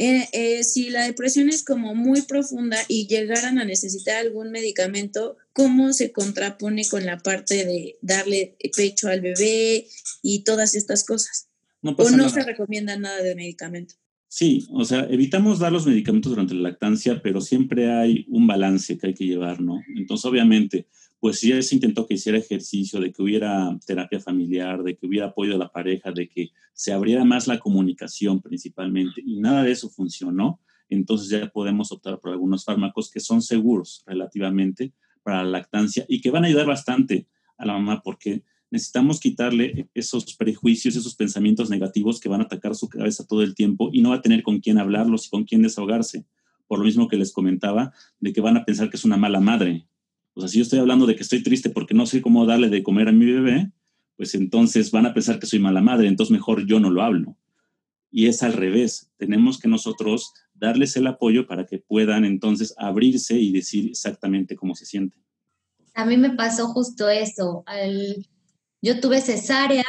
Eh, 0.00 0.28
eh, 0.32 0.62
si 0.62 0.90
la 0.90 1.06
depresión 1.06 1.48
es 1.48 1.64
como 1.64 1.92
muy 1.96 2.22
profunda 2.22 2.78
y 2.86 3.08
llegaran 3.08 3.58
a 3.58 3.64
necesitar 3.64 4.16
algún 4.16 4.52
medicamento, 4.52 5.36
¿cómo 5.52 5.92
se 5.92 6.12
contrapone 6.12 6.86
con 6.86 7.04
la 7.04 7.18
parte 7.18 7.64
de 7.64 7.98
darle 8.00 8.56
pecho 8.76 9.08
al 9.08 9.20
bebé 9.20 9.88
y 10.22 10.44
todas 10.44 10.76
estas 10.76 11.04
cosas? 11.04 11.47
¿O 11.82 12.10
no 12.10 12.28
se 12.28 12.44
recomienda 12.44 12.96
nada 12.98 13.22
de 13.22 13.34
medicamento? 13.34 13.94
Sí, 14.30 14.66
o 14.70 14.84
sea, 14.84 15.06
evitamos 15.08 15.58
dar 15.58 15.72
los 15.72 15.86
medicamentos 15.86 16.30
durante 16.30 16.54
la 16.54 16.68
lactancia, 16.68 17.22
pero 17.22 17.40
siempre 17.40 17.90
hay 17.90 18.26
un 18.28 18.46
balance 18.46 18.98
que 18.98 19.06
hay 19.06 19.14
que 19.14 19.24
llevar, 19.24 19.60
¿no? 19.60 19.80
Entonces, 19.96 20.26
obviamente, 20.26 20.86
pues 21.18 21.40
si 21.40 21.48
ya 21.48 21.62
se 21.62 21.74
intentó 21.74 22.06
que 22.06 22.14
hiciera 22.14 22.36
ejercicio, 22.36 23.00
de 23.00 23.10
que 23.10 23.22
hubiera 23.22 23.78
terapia 23.86 24.20
familiar, 24.20 24.82
de 24.82 24.96
que 24.96 25.06
hubiera 25.06 25.28
apoyo 25.28 25.52
de 25.52 25.58
la 25.58 25.72
pareja, 25.72 26.12
de 26.12 26.28
que 26.28 26.50
se 26.74 26.92
abriera 26.92 27.24
más 27.24 27.46
la 27.46 27.58
comunicación 27.58 28.42
principalmente, 28.42 29.22
y 29.24 29.40
nada 29.40 29.62
de 29.62 29.72
eso 29.72 29.88
funcionó, 29.88 30.60
entonces 30.90 31.28
ya 31.30 31.48
podemos 31.48 31.90
optar 31.90 32.20
por 32.20 32.30
algunos 32.30 32.64
fármacos 32.64 33.10
que 33.10 33.20
son 33.20 33.40
seguros 33.40 34.02
relativamente 34.06 34.92
para 35.22 35.42
la 35.42 35.50
lactancia 35.50 36.04
y 36.08 36.20
que 36.20 36.30
van 36.30 36.44
a 36.44 36.48
ayudar 36.48 36.66
bastante 36.66 37.26
a 37.56 37.66
la 37.66 37.72
mamá 37.74 38.02
porque 38.02 38.44
necesitamos 38.70 39.20
quitarle 39.20 39.88
esos 39.94 40.34
prejuicios, 40.34 40.96
esos 40.96 41.14
pensamientos 41.14 41.70
negativos 41.70 42.20
que 42.20 42.28
van 42.28 42.40
a 42.40 42.44
atacar 42.44 42.74
su 42.74 42.88
cabeza 42.88 43.26
todo 43.26 43.42
el 43.42 43.54
tiempo 43.54 43.90
y 43.92 44.02
no 44.02 44.10
va 44.10 44.16
a 44.16 44.22
tener 44.22 44.42
con 44.42 44.60
quién 44.60 44.78
hablarlos 44.78 45.26
y 45.26 45.30
con 45.30 45.44
quién 45.44 45.62
desahogarse. 45.62 46.24
Por 46.66 46.78
lo 46.78 46.84
mismo 46.84 47.08
que 47.08 47.16
les 47.16 47.32
comentaba, 47.32 47.92
de 48.20 48.32
que 48.32 48.40
van 48.40 48.56
a 48.56 48.64
pensar 48.64 48.90
que 48.90 48.96
es 48.96 49.04
una 49.04 49.16
mala 49.16 49.40
madre. 49.40 49.86
O 50.34 50.40
sea, 50.40 50.48
si 50.48 50.58
yo 50.58 50.62
estoy 50.62 50.78
hablando 50.78 51.06
de 51.06 51.16
que 51.16 51.22
estoy 51.22 51.42
triste 51.42 51.70
porque 51.70 51.94
no 51.94 52.06
sé 52.06 52.20
cómo 52.20 52.44
darle 52.44 52.68
de 52.68 52.82
comer 52.82 53.08
a 53.08 53.12
mi 53.12 53.24
bebé, 53.24 53.72
pues 54.16 54.34
entonces 54.34 54.90
van 54.90 55.06
a 55.06 55.14
pensar 55.14 55.38
que 55.38 55.46
soy 55.46 55.58
mala 55.58 55.80
madre, 55.80 56.08
entonces 56.08 56.30
mejor 56.30 56.66
yo 56.66 56.78
no 56.78 56.90
lo 56.90 57.02
hablo. 57.02 57.36
Y 58.10 58.26
es 58.26 58.42
al 58.42 58.52
revés, 58.52 59.10
tenemos 59.16 59.58
que 59.58 59.68
nosotros 59.68 60.32
darles 60.54 60.96
el 60.96 61.06
apoyo 61.06 61.46
para 61.46 61.66
que 61.66 61.78
puedan 61.78 62.24
entonces 62.24 62.74
abrirse 62.78 63.38
y 63.38 63.52
decir 63.52 63.90
exactamente 63.90 64.56
cómo 64.56 64.74
se 64.74 64.86
sienten. 64.86 65.22
A 65.94 66.04
mí 66.04 66.16
me 66.16 66.30
pasó 66.30 66.68
justo 66.68 67.08
eso. 67.08 67.62
Al 67.66 68.26
yo 68.82 69.00
tuve 69.00 69.20
cesárea, 69.20 69.84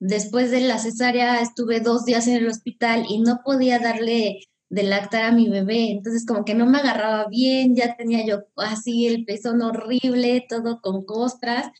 después 0.00 0.50
de 0.50 0.60
la 0.60 0.78
cesárea 0.78 1.40
estuve 1.40 1.80
dos 1.80 2.04
días 2.04 2.26
en 2.26 2.36
el 2.36 2.48
hospital 2.48 3.06
y 3.08 3.20
no 3.20 3.40
podía 3.44 3.78
darle 3.78 4.40
de 4.70 4.82
lactar 4.82 5.24
a 5.24 5.32
mi 5.32 5.48
bebé, 5.48 5.90
entonces 5.90 6.26
como 6.26 6.44
que 6.44 6.54
no 6.54 6.66
me 6.66 6.78
agarraba 6.78 7.26
bien, 7.28 7.74
ya 7.74 7.96
tenía 7.96 8.24
yo 8.26 8.44
así 8.56 9.06
el 9.06 9.24
pezón 9.24 9.62
horrible, 9.62 10.44
todo 10.48 10.80
con 10.82 11.04
costras, 11.04 11.70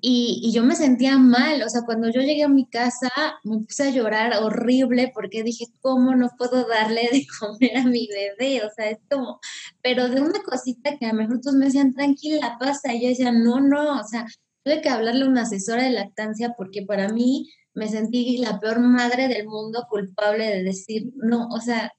y, 0.00 0.40
y, 0.42 0.52
yo 0.52 0.62
me 0.62 0.76
sentía 0.76 1.18
mal, 1.18 1.62
o 1.62 1.68
sea, 1.70 1.82
cuando 1.86 2.10
yo 2.10 2.20
llegué 2.20 2.42
a 2.44 2.48
mi 2.48 2.66
casa 2.68 3.10
me 3.44 3.58
puse 3.60 3.84
a 3.84 3.90
llorar 3.90 4.34
horrible 4.42 5.10
porque 5.14 5.42
dije, 5.42 5.64
¿cómo 5.80 6.14
no 6.14 6.30
puedo 6.36 6.68
darle 6.68 7.08
de 7.10 7.26
comer 7.40 7.78
a 7.78 7.84
mi 7.84 8.06
bebé? 8.06 8.62
O 8.64 8.70
sea, 8.76 8.90
es 8.90 8.98
como, 9.10 9.40
pero 9.82 10.08
de 10.08 10.20
una 10.20 10.42
cosita 10.42 10.96
que 10.98 11.06
a 11.06 11.12
lo 11.12 11.14
mejor 11.14 11.40
me 11.54 11.66
decían, 11.66 11.94
tranquila, 11.94 12.56
pasa, 12.60 12.94
y 12.94 13.02
yo 13.02 13.08
decía, 13.08 13.32
no, 13.32 13.60
no, 13.60 14.00
o 14.00 14.04
sea, 14.04 14.26
tuve 14.66 14.80
que 14.80 14.88
hablarle 14.88 15.24
a 15.24 15.28
una 15.28 15.42
asesora 15.42 15.84
de 15.84 15.90
lactancia 15.90 16.54
porque 16.56 16.82
para 16.82 17.08
mí 17.08 17.48
me 17.72 17.88
sentí 17.88 18.36
la 18.38 18.58
peor 18.58 18.80
madre 18.80 19.28
del 19.28 19.46
mundo 19.46 19.86
culpable 19.88 20.44
de 20.44 20.64
decir, 20.64 21.12
no, 21.14 21.46
o 21.50 21.60
sea, 21.60 21.92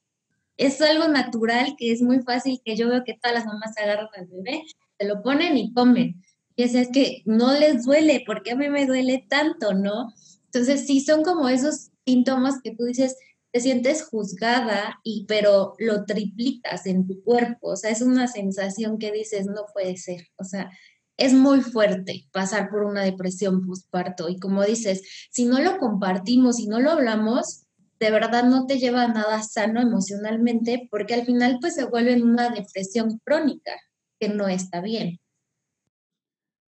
es 0.58 0.78
algo 0.82 1.08
natural 1.08 1.76
que 1.78 1.92
es 1.92 2.02
muy 2.02 2.20
fácil 2.20 2.60
que 2.62 2.76
yo 2.76 2.90
veo 2.90 3.04
que 3.04 3.14
todas 3.14 3.36
las 3.36 3.46
mamás 3.46 3.74
agarran 3.78 4.08
al 4.14 4.26
bebé, 4.26 4.64
se 4.98 5.06
lo 5.06 5.22
ponen 5.22 5.56
y 5.56 5.72
comen. 5.72 6.22
Y 6.56 6.64
es, 6.64 6.74
es 6.74 6.88
que 6.92 7.22
no 7.24 7.58
les 7.58 7.84
duele, 7.84 8.22
porque 8.26 8.50
a 8.50 8.56
mí 8.56 8.68
me 8.68 8.84
duele 8.84 9.24
tanto, 9.30 9.72
¿no? 9.72 10.12
Entonces, 10.46 10.86
sí, 10.86 11.00
son 11.00 11.22
como 11.22 11.48
esos 11.48 11.88
síntomas 12.04 12.60
que 12.62 12.74
tú 12.74 12.84
dices, 12.84 13.16
te 13.50 13.60
sientes 13.60 14.02
juzgada, 14.02 14.98
y, 15.04 15.24
pero 15.26 15.72
lo 15.78 16.04
triplicas 16.04 16.84
en 16.84 17.06
tu 17.06 17.22
cuerpo. 17.22 17.68
O 17.70 17.76
sea, 17.76 17.90
es 17.90 18.02
una 18.02 18.26
sensación 18.26 18.98
que 18.98 19.12
dices, 19.12 19.46
no 19.46 19.64
puede 19.72 19.96
ser. 19.96 20.26
O 20.36 20.44
sea, 20.44 20.70
es 21.18 21.34
muy 21.34 21.60
fuerte 21.60 22.26
pasar 22.32 22.70
por 22.70 22.84
una 22.84 23.02
depresión 23.02 23.66
postparto 23.66 24.28
y 24.30 24.38
como 24.38 24.64
dices, 24.64 25.02
si 25.30 25.44
no 25.44 25.60
lo 25.60 25.76
compartimos, 25.78 26.56
si 26.56 26.68
no 26.68 26.80
lo 26.80 26.92
hablamos, 26.92 27.64
de 27.98 28.10
verdad 28.12 28.44
no 28.44 28.66
te 28.66 28.78
lleva 28.78 29.02
a 29.02 29.08
nada 29.08 29.42
sano 29.42 29.80
emocionalmente 29.80 30.88
porque 30.90 31.14
al 31.14 31.26
final 31.26 31.58
pues 31.60 31.74
se 31.74 31.84
vuelve 31.84 32.22
una 32.22 32.50
depresión 32.50 33.20
crónica 33.24 33.72
que 34.20 34.28
no 34.28 34.48
está 34.48 34.80
bien. 34.80 35.20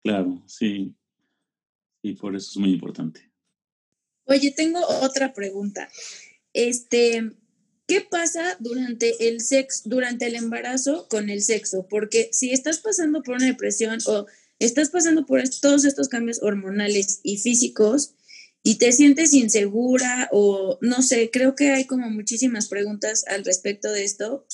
Claro, 0.03 0.41
sí. 0.48 0.96
Y 2.01 2.15
por 2.15 2.36
eso 2.36 2.50
es 2.51 2.58
muy 2.58 2.74
importante. 2.74 3.32
Oye, 4.25 4.51
tengo 4.51 4.79
otra 5.01 5.34
pregunta. 5.34 5.89
Este, 6.53 7.32
¿qué 7.89 8.01
pasa 8.01 8.55
durante 8.60 9.27
el 9.27 9.41
sexo, 9.41 9.81
durante 9.86 10.27
el 10.27 10.36
embarazo 10.36 11.08
con 11.10 11.29
el 11.31 11.41
sexo? 11.41 11.88
Porque 11.89 12.29
si 12.31 12.51
estás 12.51 12.77
pasando 12.77 13.24
por 13.24 13.36
una 13.36 13.48
depresión 13.48 13.98
o 14.05 14.27
estás 14.60 14.91
pasando 14.91 15.25
por 15.25 15.41
todos 15.60 15.84
estos 15.86 16.08
cambios 16.08 16.41
hormonales 16.43 17.19
y 17.24 17.38
físicos 17.38 18.13
y 18.62 18.75
te 18.75 18.91
sientes 18.91 19.34
insegura 19.34 20.29
o 20.31 20.77
no 20.81 21.01
sé, 21.01 21.31
creo 21.31 21.55
que 21.55 21.72
hay 21.72 21.86
como 21.86 22.10
muchísimas 22.12 22.67
preguntas 22.67 23.25
al 23.27 23.43
respecto 23.43 23.91
de 23.91 24.03
esto, 24.03 24.46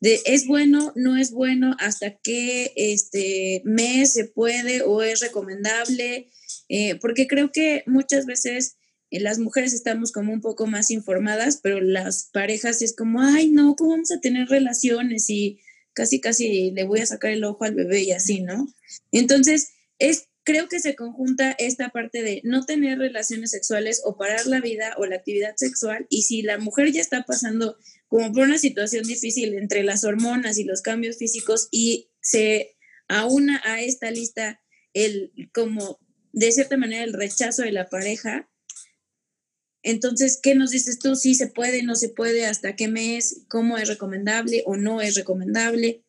de 0.00 0.20
es 0.24 0.46
bueno, 0.46 0.92
no 0.96 1.18
es 1.18 1.30
bueno, 1.30 1.76
hasta 1.80 2.16
qué 2.16 2.72
este 2.74 3.60
mes 3.64 4.14
se 4.14 4.24
puede 4.24 4.80
o 4.80 5.02
es 5.02 5.20
recomendable, 5.20 6.30
eh, 6.70 6.94
porque 7.02 7.26
creo 7.26 7.52
que 7.52 7.82
muchas 7.86 8.24
veces 8.24 8.76
las 9.10 9.38
mujeres 9.38 9.72
estamos 9.72 10.12
como 10.12 10.32
un 10.32 10.40
poco 10.40 10.66
más 10.66 10.90
informadas, 10.90 11.60
pero 11.62 11.80
las 11.80 12.28
parejas 12.32 12.82
es 12.82 12.94
como, 12.94 13.22
ay, 13.22 13.48
no, 13.48 13.74
¿cómo 13.76 13.90
vamos 13.90 14.10
a 14.10 14.20
tener 14.20 14.48
relaciones? 14.48 15.30
Y 15.30 15.60
casi, 15.94 16.20
casi 16.20 16.70
le 16.72 16.84
voy 16.84 17.00
a 17.00 17.06
sacar 17.06 17.30
el 17.30 17.44
ojo 17.44 17.64
al 17.64 17.74
bebé 17.74 18.02
y 18.02 18.12
así, 18.12 18.40
¿no? 18.40 18.68
Entonces, 19.10 19.70
es, 19.98 20.28
creo 20.44 20.68
que 20.68 20.80
se 20.80 20.94
conjunta 20.94 21.52
esta 21.52 21.88
parte 21.88 22.22
de 22.22 22.40
no 22.44 22.64
tener 22.64 22.98
relaciones 22.98 23.50
sexuales 23.50 24.02
o 24.04 24.16
parar 24.16 24.46
la 24.46 24.60
vida 24.60 24.94
o 24.98 25.06
la 25.06 25.16
actividad 25.16 25.56
sexual 25.56 26.06
y 26.08 26.22
si 26.22 26.42
la 26.42 26.58
mujer 26.58 26.92
ya 26.92 27.00
está 27.00 27.24
pasando 27.24 27.76
como 28.06 28.32
por 28.32 28.44
una 28.44 28.58
situación 28.58 29.04
difícil 29.04 29.54
entre 29.54 29.82
las 29.82 30.04
hormonas 30.04 30.58
y 30.58 30.64
los 30.64 30.80
cambios 30.80 31.18
físicos 31.18 31.68
y 31.70 32.10
se 32.20 32.76
aúna 33.08 33.60
a 33.64 33.80
esta 33.80 34.10
lista 34.10 34.60
el 34.94 35.32
como 35.52 35.98
de 36.32 36.52
cierta 36.52 36.76
manera 36.76 37.04
el 37.04 37.12
rechazo 37.12 37.62
de 37.62 37.72
la 37.72 37.88
pareja, 37.88 38.47
entonces, 39.82 40.40
¿qué 40.42 40.54
nos 40.54 40.70
dices 40.70 40.98
tú? 40.98 41.14
¿Si 41.14 41.34
se 41.34 41.48
puede, 41.48 41.82
no 41.82 41.94
se 41.94 42.08
puede? 42.08 42.46
¿Hasta 42.46 42.74
qué 42.76 42.88
mes? 42.88 43.44
¿Cómo 43.48 43.78
es 43.78 43.88
recomendable 43.88 44.62
o 44.66 44.76
no 44.76 45.00
es 45.00 45.14
recomendable? 45.14 46.02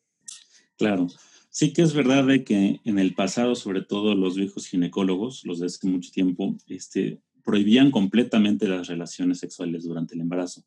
Claro. 0.77 1.07
Sí 1.51 1.73
que 1.73 1.81
es 1.81 1.93
verdad 1.93 2.25
de 2.25 2.43
que 2.43 2.79
en 2.83 2.99
el 2.99 3.15
pasado, 3.15 3.55
sobre 3.55 3.81
todo 3.81 4.15
los 4.15 4.35
viejos 4.35 4.67
ginecólogos, 4.67 5.43
los 5.45 5.59
de 5.59 5.65
hace 5.65 5.87
mucho 5.87 6.11
tiempo, 6.11 6.55
este, 6.67 7.19
prohibían 7.43 7.91
completamente 7.91 8.67
las 8.67 8.87
relaciones 8.87 9.39
sexuales 9.39 9.83
durante 9.83 10.15
el 10.15 10.21
embarazo. 10.21 10.63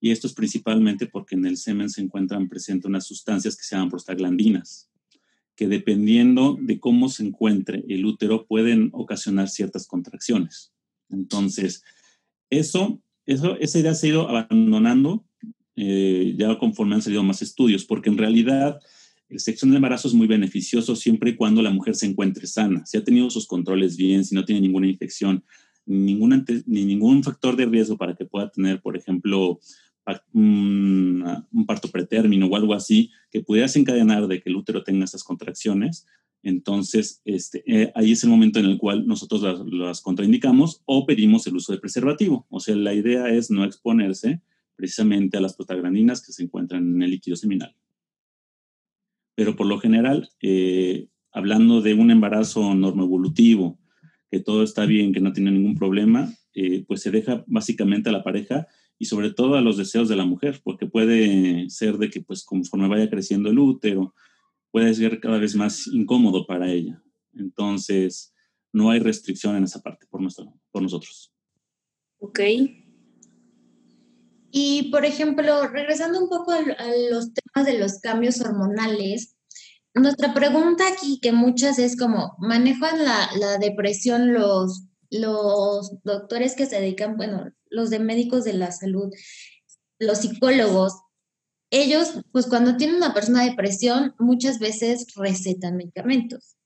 Y 0.00 0.12
esto 0.12 0.26
es 0.26 0.32
principalmente 0.32 1.06
porque 1.06 1.34
en 1.34 1.44
el 1.44 1.56
semen 1.56 1.90
se 1.90 2.00
encuentran 2.00 2.48
presentes 2.48 2.88
unas 2.88 3.06
sustancias 3.06 3.56
que 3.56 3.64
se 3.64 3.74
llaman 3.74 3.90
prostaglandinas, 3.90 4.88
que 5.54 5.68
dependiendo 5.68 6.56
de 6.60 6.80
cómo 6.80 7.08
se 7.08 7.24
encuentre 7.24 7.84
el 7.88 8.06
útero 8.06 8.46
pueden 8.46 8.90
ocasionar 8.92 9.48
ciertas 9.48 9.86
contracciones. 9.86 10.72
Entonces, 11.10 11.82
eso, 12.50 13.00
eso, 13.26 13.56
esa 13.58 13.78
idea 13.78 13.94
se 13.94 14.06
ha 14.06 14.10
ido 14.10 14.28
abandonando 14.28 15.24
eh, 15.76 16.34
ya 16.36 16.58
conforme 16.58 16.96
han 16.96 17.02
salido 17.02 17.22
más 17.22 17.40
estudios, 17.42 17.84
porque 17.84 18.10
en 18.10 18.18
realidad 18.18 18.80
el 19.30 19.38
en 19.46 19.70
el 19.70 19.76
embarazo 19.76 20.08
es 20.08 20.14
muy 20.14 20.26
beneficioso 20.26 20.96
siempre 20.96 21.30
y 21.30 21.36
cuando 21.36 21.62
la 21.62 21.70
mujer 21.70 21.94
se 21.94 22.06
encuentre 22.06 22.46
sana, 22.46 22.84
si 22.84 22.98
ha 22.98 23.04
tenido 23.04 23.30
sus 23.30 23.46
controles 23.46 23.96
bien, 23.96 24.24
si 24.24 24.34
no 24.34 24.44
tiene 24.44 24.60
ninguna 24.60 24.88
infección, 24.88 25.44
ningún, 25.86 26.44
ni 26.66 26.84
ningún 26.84 27.22
factor 27.22 27.56
de 27.56 27.66
riesgo 27.66 27.96
para 27.96 28.14
que 28.14 28.24
pueda 28.24 28.50
tener, 28.50 28.80
por 28.82 28.96
ejemplo, 28.96 29.60
un, 30.32 31.24
parto 31.66 31.88
pretérmino 31.88 32.46
o 32.46 32.56
algo 32.56 32.74
así 32.74 33.10
que 33.30 33.42
pudiera 33.42 33.66
desencadenar 33.66 34.26
de 34.26 34.40
que 34.40 34.50
el 34.50 34.56
útero 34.56 34.82
tenga 34.82 35.04
estas 35.04 35.24
contracciones, 35.24 36.06
entonces 36.42 37.20
este, 37.24 37.62
eh, 37.66 37.92
ahí 37.94 38.12
es 38.12 38.24
el 38.24 38.30
momento 38.30 38.58
en 38.58 38.66
el 38.66 38.78
cual 38.78 39.06
nosotros 39.06 39.42
las, 39.72 40.00
contraindicamos 40.00 40.82
o 40.86 41.06
pedimos 41.06 41.46
el 41.46 41.56
uso 41.56 41.72
de 41.72 41.78
preservativo. 41.78 42.46
O 42.48 42.60
sea, 42.60 42.76
la 42.76 42.94
idea 42.94 43.28
es 43.28 43.50
no 43.50 43.64
exponerse 43.64 44.40
precisamente 44.74 45.36
a 45.36 45.40
las 45.40 45.54
prostaglandinas 45.54 46.24
que 46.24 46.32
se 46.32 46.42
encuentran 46.42 46.94
en 46.94 47.02
el 47.02 47.10
líquido 47.10 47.36
seminal. 47.36 47.76
Pero 49.34 49.54
por 49.56 49.66
lo 49.66 49.78
general, 49.78 50.30
eh, 50.40 51.08
hablando 51.32 51.82
de 51.82 51.94
un 51.94 52.10
embarazo 52.10 52.74
normoevolutivo, 52.74 53.78
que 54.30 54.40
todo 54.40 54.62
está 54.62 54.86
bien, 54.86 55.12
que 55.12 55.20
no 55.20 55.32
tiene 55.32 55.50
ningún 55.50 55.74
problema, 55.74 56.32
eh, 56.54 56.84
pues 56.86 57.02
se 57.02 57.10
deja 57.10 57.44
básicamente 57.46 58.08
a 58.08 58.12
la 58.12 58.22
pareja 58.22 58.66
y 58.98 59.06
sobre 59.06 59.30
todo 59.32 59.56
a 59.56 59.60
los 59.60 59.76
deseos 59.76 60.08
de 60.08 60.16
la 60.16 60.24
mujer, 60.24 60.60
porque 60.62 60.86
puede 60.86 61.68
ser 61.68 61.98
de 61.98 62.10
que 62.10 62.20
pues 62.20 62.44
conforme 62.44 62.88
vaya 62.88 63.10
creciendo 63.10 63.50
el 63.50 63.58
útero, 63.58 64.14
puede 64.70 64.94
ser 64.94 65.20
cada 65.20 65.38
vez 65.38 65.54
más 65.54 65.86
incómodo 65.86 66.46
para 66.46 66.70
ella. 66.70 67.02
Entonces, 67.34 68.34
no 68.72 68.90
hay 68.90 69.00
restricción 69.00 69.56
en 69.56 69.64
esa 69.64 69.80
parte 69.80 70.06
por, 70.08 70.20
nuestro, 70.20 70.52
por 70.70 70.82
nosotros. 70.82 71.32
Ok. 72.18 72.40
Y, 74.52 74.90
por 74.90 75.04
ejemplo, 75.04 75.68
regresando 75.68 76.20
un 76.20 76.28
poco 76.28 76.52
a, 76.52 76.62
los 77.10 77.32
temas 77.32 77.66
de 77.66 77.78
los 77.78 78.00
cambios 78.00 78.40
hormonales, 78.40 79.36
nuestra 79.94 80.34
pregunta 80.34 80.84
aquí, 80.88 81.20
que 81.20 81.32
muchas 81.32 81.78
es 81.78 81.96
como, 81.96 82.36
¿manejan 82.38 83.04
la, 83.04 83.30
la 83.38 83.58
depresión 83.58 84.32
los, 84.32 84.86
los 85.10 86.02
doctores 86.04 86.54
que 86.54 86.66
se 86.66 86.80
dedican, 86.80 87.16
bueno, 87.16 87.52
los 87.68 87.90
de 87.90 88.00
médicos 88.00 88.44
de 88.44 88.54
la 88.54 88.72
salud, 88.72 89.10
los 89.98 90.18
psicólogos? 90.18 90.94
Ellos, 91.70 92.20
pues 92.32 92.46
cuando 92.46 92.76
tienen 92.76 92.96
una 92.96 93.14
persona 93.14 93.42
de 93.42 93.50
depresión, 93.50 94.14
muchas 94.18 94.58
veces 94.58 95.06
recetan 95.14 95.76
medicamentos. 95.76 96.56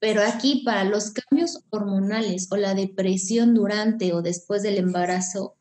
Pero 0.00 0.22
aquí 0.22 0.62
para 0.64 0.84
los 0.84 1.12
cambios 1.12 1.60
hormonales 1.70 2.48
o 2.50 2.56
la 2.56 2.74
depresión 2.74 3.54
durante 3.54 4.12
o 4.12 4.22
después 4.22 4.62
del 4.62 4.78
embarazo, 4.78 5.56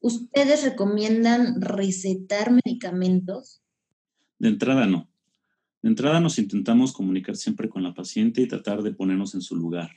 ¿Ustedes 0.00 0.62
recomiendan 0.62 1.60
recetar 1.60 2.52
medicamentos? 2.52 3.60
De 4.38 4.48
entrada 4.48 4.86
no. 4.86 5.10
De 5.82 5.88
entrada 5.88 6.20
nos 6.20 6.38
intentamos 6.38 6.92
comunicar 6.92 7.36
siempre 7.36 7.68
con 7.68 7.82
la 7.82 7.94
paciente 7.94 8.40
y 8.40 8.46
tratar 8.48 8.82
de 8.82 8.92
ponernos 8.92 9.34
en 9.34 9.42
su 9.42 9.56
lugar, 9.56 9.90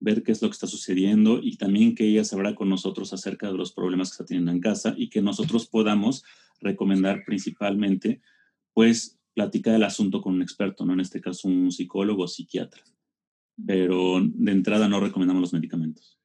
ver 0.00 0.22
qué 0.22 0.32
es 0.32 0.42
lo 0.42 0.48
que 0.48 0.52
está 0.52 0.66
sucediendo 0.66 1.40
y 1.42 1.56
también 1.56 1.94
que 1.94 2.06
ella 2.06 2.24
sabrá 2.24 2.54
con 2.54 2.68
nosotros 2.68 3.12
acerca 3.14 3.46
de 3.46 3.56
los 3.56 3.72
problemas 3.72 4.10
que 4.10 4.14
está 4.14 4.26
teniendo 4.26 4.52
en 4.52 4.60
casa 4.60 4.94
y 4.96 5.08
que 5.08 5.22
nosotros 5.22 5.66
podamos 5.66 6.24
recomendar 6.62 7.24
principalmente, 7.24 8.20
pues, 8.72 9.18
platicar 9.34 9.74
el 9.74 9.84
asunto 9.84 10.22
con 10.22 10.34
un 10.34 10.42
experto, 10.42 10.84
¿no? 10.84 10.92
En 10.92 11.00
este 11.00 11.20
caso, 11.20 11.48
un 11.48 11.70
psicólogo 11.70 12.24
o 12.24 12.28
psiquiatra. 12.28 12.82
Pero 13.66 14.20
de 14.22 14.52
entrada 14.52 14.88
no 14.88 15.00
recomendamos 15.00 15.40
los 15.40 15.52
medicamentos. 15.52 16.18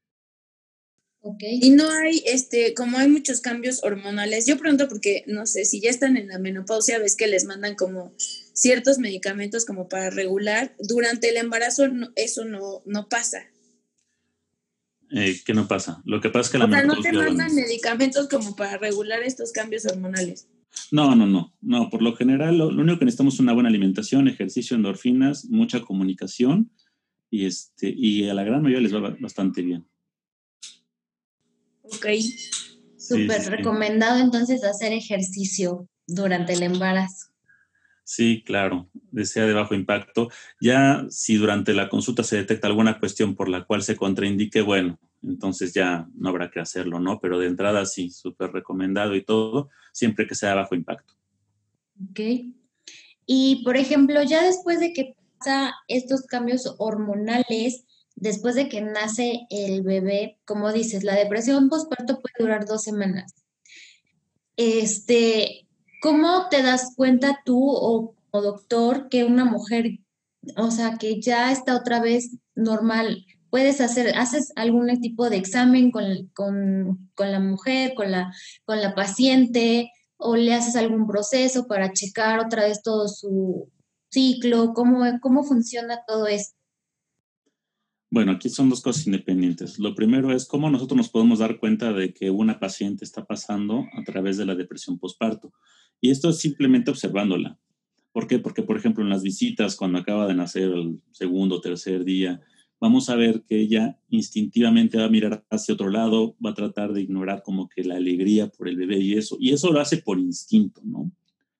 Y 1.41 1.72
no 1.72 1.89
hay, 1.89 2.24
este, 2.25 2.74
como 2.74 2.98
hay 2.98 3.10
muchos 3.10 3.41
cambios 3.41 3.84
hormonales, 3.84 4.46
yo 4.46 4.58
pregunto 4.58 4.88
porque, 4.88 5.24
no 5.27 5.46
sé, 5.46 5.65
si 5.65 5.82
ya 5.82 5.89
están 5.89 6.15
en 6.15 6.29
la 6.29 6.39
menopausia, 6.39 7.00
ves 7.00 7.15
que 7.15 7.27
les 7.27 7.46
mandan 7.46 7.75
como 7.75 8.13
ciertos 8.53 8.98
medicamentos 8.98 9.65
como 9.65 9.89
para 9.89 10.10
regular, 10.10 10.75
durante 10.79 11.29
el 11.29 11.38
embarazo 11.38 11.86
eso 12.15 12.46
no, 12.46 12.82
no 12.86 13.10
pasa. 13.10 13.46
Eh, 15.12 15.40
¿Qué 15.46 15.54
no 15.54 15.68
pasa? 15.68 16.02
Lo 16.06 16.20
que 16.20 16.30
pasa 16.30 16.48
es 16.48 16.52
que 16.52 16.58
la 16.58 16.66
o 16.66 16.70
sea, 16.70 16.84
no 16.84 17.02
te 17.02 17.14
mandan 17.14 17.56
medicamentos 17.56 18.28
como 18.28 18.56
para 18.56 18.78
regular 18.78 19.24
estos 19.24 19.52
cambios 19.52 19.86
hormonales. 19.86 20.48
No, 20.92 21.16
no, 21.16 21.26
no, 21.26 21.54
no, 21.62 21.90
por 21.90 22.01
lo 22.01 22.16
general 22.16 22.58
lo, 22.58 22.72
lo 22.72 22.81
único 22.81 23.00
que 23.00 23.05
necesitamos 23.05 23.36
es 23.36 23.40
una 23.40 23.53
buena 23.53 23.70
alimentación, 23.70 24.27
ejercicio, 24.27 24.75
endorfinas, 24.75 25.46
mucha 25.46 25.81
comunicación 25.81 26.72
y, 27.29 27.46
este, 27.46 27.94
y 27.96 28.29
a 28.29 28.34
la 28.34 28.44
gran 28.44 28.62
mayoría 28.62 28.81
les 28.81 28.94
va 28.94 29.16
bastante 29.20 29.62
bien. 29.62 29.88
Ok. 31.84 32.05
Súper 32.98 33.42
recomendado 33.50 34.20
entonces 34.20 34.64
hacer 34.64 34.92
ejercicio 34.92 35.88
durante 36.05 36.53
el 36.53 36.64
embarazo. 36.64 37.27
Sí, 38.03 38.42
claro, 38.46 38.90
desea 39.12 39.46
de 39.46 39.53
bajo 39.53 39.75
impacto. 39.75 40.29
Ya 40.62 41.05
si 41.10 41.36
durante 41.36 41.74
la 41.74 41.90
consulta 41.90 42.24
se 42.24 42.38
detecta 42.38 42.68
alguna 42.68 43.00
cuestión 43.00 43.36
por 43.36 43.50
la 43.50 43.66
cual 43.66 43.84
se 43.84 43.98
contraindique, 43.98 44.62
bueno, 44.62 45.00
entonces 45.24 45.74
ya 45.74 46.08
no 46.16 46.30
habrá 46.30 46.50
que 46.51 46.60
hacerlo, 46.60 47.00
¿no? 47.00 47.20
Pero 47.20 47.40
de 47.40 47.48
entrada 47.48 47.86
sí, 47.86 48.10
súper 48.10 48.51
recomendado 48.51 49.16
y 49.16 49.24
todo, 49.24 49.70
siempre 49.94 50.27
que 50.27 50.36
sea 50.36 50.56
bajo 50.56 50.75
impacto. 50.75 51.14
Ok. 52.10 52.20
Y 53.25 53.64
por 53.64 53.77
ejemplo, 53.77 54.24
ya 54.24 54.44
después 54.44 54.80
de 54.80 54.94
que 54.94 55.16
pasa 55.38 55.74
estos 55.88 56.24
cambios 56.24 56.75
hormonales, 56.77 57.86
después 58.16 58.56
de 58.56 58.70
que 58.70 58.82
nace 58.82 59.48
el 59.50 59.84
bebé, 59.84 60.40
como 60.46 60.72
dices, 60.74 61.03
la 61.03 61.16
depresión 61.16 61.70
postparto 61.70 62.20
puede 62.20 62.36
durar 62.40 62.66
dos 62.66 62.84
semanas. 62.84 63.34
Este, 64.56 65.68
¿cómo 66.01 66.48
te 66.50 66.64
das 66.64 66.94
cuenta 66.96 67.42
tú 67.46 67.64
o, 67.64 68.16
doctor 68.32 69.10
que 69.10 69.24
una 69.24 69.46
mujer, 69.46 69.98
o 70.58 70.70
sea, 70.70 70.98
que 71.00 71.20
ya 71.20 71.51
está 71.51 71.75
otra 71.75 72.00
vez 72.00 72.38
normal? 72.53 73.25
¿Puedes 73.57 73.81
hacer, 73.81 74.15
haces 74.15 74.53
algún 74.55 75.01
tipo 75.01 75.31
de 75.31 75.37
examen 75.37 75.89
con, 75.89 76.05
la 77.17 77.39
mujer, 77.39 77.96
con 77.96 78.11
la, 78.11 78.31
con 78.65 78.79
la 78.79 78.93
paciente, 78.93 79.89
o 80.15 80.35
le 80.35 80.53
haces 80.53 80.75
algún 80.75 81.07
proceso 81.07 81.65
para 81.65 81.91
checar 81.91 82.37
otra 82.39 82.67
vez 82.67 82.83
todo 82.83 83.07
su 83.07 83.67
ciclo? 84.11 84.74
¿Cómo, 84.75 85.03
cómo 85.22 85.43
funciona 85.43 86.01
todo 86.07 86.27
esto? 86.27 86.55
Bueno, 88.11 88.33
aquí 88.33 88.48
son 88.48 88.70
dos 88.70 88.81
cosas 88.81 89.07
independientes. 89.07 89.79
Lo 89.79 89.96
primero 89.96 90.31
es 90.31 90.46
cómo 90.46 90.70
nosotros 90.70 90.96
nos 90.96 91.09
podemos 91.09 91.39
dar 91.39 91.57
cuenta 91.57 91.93
de 91.93 92.13
que 92.13 92.29
una 92.29 92.59
paciente 92.59 93.05
está 93.05 93.25
pasando 93.25 93.85
a 93.98 94.03
través 94.03 94.37
de 94.37 94.46
la 94.46 94.53
depresión 94.53 95.00
postparto. 95.00 95.51
Y 96.00 96.11
esto 96.11 96.29
es 96.29 96.37
simplemente 96.37 96.91
observándola. 96.91 97.57
¿Por 98.11 98.27
qué? 98.27 98.37
Porque, 98.37 98.61
por 98.61 98.77
ejemplo, 98.77 99.03
en 99.03 99.09
las 99.09 99.24
visitas, 99.24 99.75
cuando 99.75 99.98
acaba 99.98 100.27
de 100.27 100.35
nacer 100.35 100.70
el 100.72 101.01
segundo 101.09 101.55
o 101.55 101.61
tercer 101.61 102.03
día, 102.03 102.39
vamos 102.79 103.09
a 103.09 103.16
ver 103.16 103.44
que 103.44 103.59
ella 103.59 104.00
instintivamente 104.09 104.98
va 104.98 105.05
a 105.05 105.09
mirar 105.09 105.46
hacia 105.50 105.74
otro 105.74 105.90
lado, 105.90 106.35
va 106.44 106.51
a 106.51 106.55
tratar 106.55 106.94
de 106.94 107.01
ignorar 107.01 107.44
como 107.44 107.70
que 107.70 107.83
la 107.83 107.96
alegría 107.96 108.48
por 108.48 108.68
el 108.68 108.77
bebé 108.77 109.00
y 109.00 109.13
eso. 109.13 109.37
Y 109.40 109.51
eso 109.51 109.72
lo 109.72 109.79
hace 109.79 109.98
por 109.98 110.20
instinto, 110.20 110.81
¿no? 110.83 111.11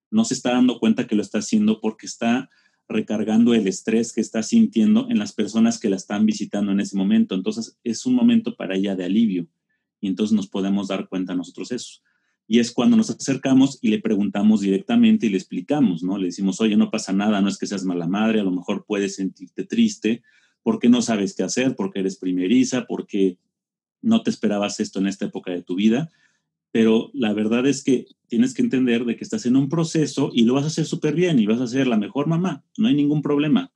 No 0.10 0.26
se 0.26 0.34
está 0.34 0.52
dando 0.52 0.80
cuenta 0.80 1.08
que 1.08 1.16
lo 1.16 1.22
está 1.22 1.40
haciendo 1.40 1.82
porque 1.82 2.06
está 2.06 2.50
recargando 2.88 3.54
el 3.54 3.68
estrés 3.68 4.14
que 4.14 4.22
está 4.22 4.42
sintiendo 4.44 5.08
en 5.10 5.20
las 5.20 5.34
personas 5.34 5.80
que 5.80 5.90
la 5.90 5.98
están 5.98 6.26
visitando 6.26 6.72
en 6.72 6.80
ese 6.80 6.96
momento. 6.96 7.36
Entonces, 7.36 7.78
es 7.84 8.06
un 8.06 8.14
momento 8.14 8.56
para 8.56 8.76
ella 8.76 8.96
de 8.96 9.06
alivio. 9.06 9.48
Y 10.00 10.08
entonces 10.08 10.36
nos 10.36 10.48
podemos 10.48 10.88
dar 10.88 11.10
cuenta 11.10 11.36
nosotros 11.36 11.72
eso. 11.72 12.02
Y 12.48 12.60
es 12.60 12.72
cuando 12.72 12.96
nos 12.96 13.10
acercamos 13.10 13.78
y 13.82 13.90
le 13.90 14.00
preguntamos 14.00 14.62
directamente 14.62 15.26
y 15.26 15.30
le 15.30 15.38
explicamos, 15.38 16.02
¿no? 16.02 16.18
Le 16.18 16.28
decimos, 16.28 16.62
oye, 16.62 16.78
no 16.78 16.90
pasa 16.90 17.12
nada, 17.12 17.42
no 17.42 17.50
es 17.50 17.58
que 17.58 17.66
seas 17.66 17.84
mala 17.84 18.08
madre, 18.08 18.40
a 18.40 18.44
lo 18.44 18.52
mejor 18.52 18.86
puedes 18.88 19.16
sentirte 19.16 19.66
triste, 19.66 20.24
porque 20.68 20.90
no 20.90 21.02
sabes 21.02 21.34
qué 21.34 21.44
hacer, 21.44 21.78
porque 21.78 22.02
eres 22.02 22.18
primeriza, 22.18 22.86
porque 22.88 23.38
no 24.02 24.22
te 24.22 24.32
esperabas 24.32 24.82
esto 24.82 25.00
en 25.00 25.08
esta 25.08 25.24
época 25.24 25.52
de 25.52 25.64
tu 25.64 25.76
vida 25.76 26.12
pero 26.72 27.10
la 27.14 27.34
verdad 27.34 27.66
es 27.66 27.84
que 27.84 28.06
tienes 28.28 28.54
que 28.54 28.62
entender 28.62 29.06
de 29.06 29.16
que 29.16 29.24
estás 29.24 29.46
en 29.46 29.56
un 29.56 29.70
proceso 29.70 30.32
y 30.34 30.44
lo 30.44 30.54
vas 30.54 30.66
a 30.66 30.68
hacer 30.68 30.86
súper 30.86 31.16
bien 31.16 31.40
y 31.40 31.46
vas 31.46 31.62
a 31.62 31.66
ser 31.66 31.88
la 31.88 31.98
mejor 31.98 32.28
mamá, 32.28 32.64
no 32.78 32.88
hay 32.88 32.94
ningún 32.94 33.22
problema. 33.24 33.72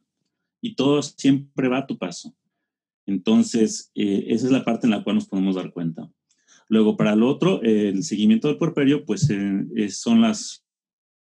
Y 0.62 0.75
todo 0.75 1.01
siempre 1.01 1.67
va 1.67 1.80
a 1.80 1.88
tu 1.88 1.97
paso. 1.97 2.36
Entonces, 3.08 3.91
eh, 3.95 4.25
esa 4.27 4.45
es 4.45 4.51
la 4.51 4.63
parte 4.63 4.86
en 4.86 4.91
la 4.91 5.04
cual 5.04 5.15
nos 5.15 5.25
podemos 5.25 5.56
dar 5.56 5.71
cuenta. 5.71 6.12
Luego, 6.67 6.95
para 6.95 7.13
el 7.13 7.23
otro, 7.23 7.62
el 7.63 8.04
seguimiento 8.04 8.47
del 8.47 8.58
puerperio, 8.58 9.04
pues 9.04 9.27
eh, 9.32 9.89
son 9.89 10.21
las, 10.21 10.61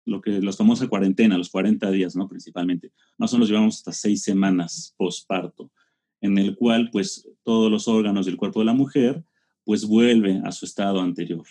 lo 0.08 0.22
que, 0.22 0.42
los 0.42 0.58
famosos 0.58 0.88
cuarentena, 0.88 1.38
los 1.38 1.50
40 1.50 1.92
días, 1.92 2.16
¿no? 2.16 2.28
Principalmente. 2.28 2.92
Más 3.18 3.34
o 3.34 3.38
llevamos 3.50 3.78
hasta 3.78 3.92
seis 3.92 4.24
semanas 4.24 4.96
posparto, 4.98 5.70
en 6.22 6.38
el 6.38 6.56
cual, 6.56 6.90
pues, 6.92 7.30
todos 7.44 7.70
los 7.70 7.88
órganos 7.88 8.26
del 8.26 8.38
cuerpo 8.38 8.62
de 8.62 8.66
la 8.66 8.74
mujer 8.74 9.24
pues 9.68 9.86
vuelve 9.86 10.42
a 10.46 10.54
su 10.54 10.64
estado 10.64 11.02
anterior. 11.02 11.46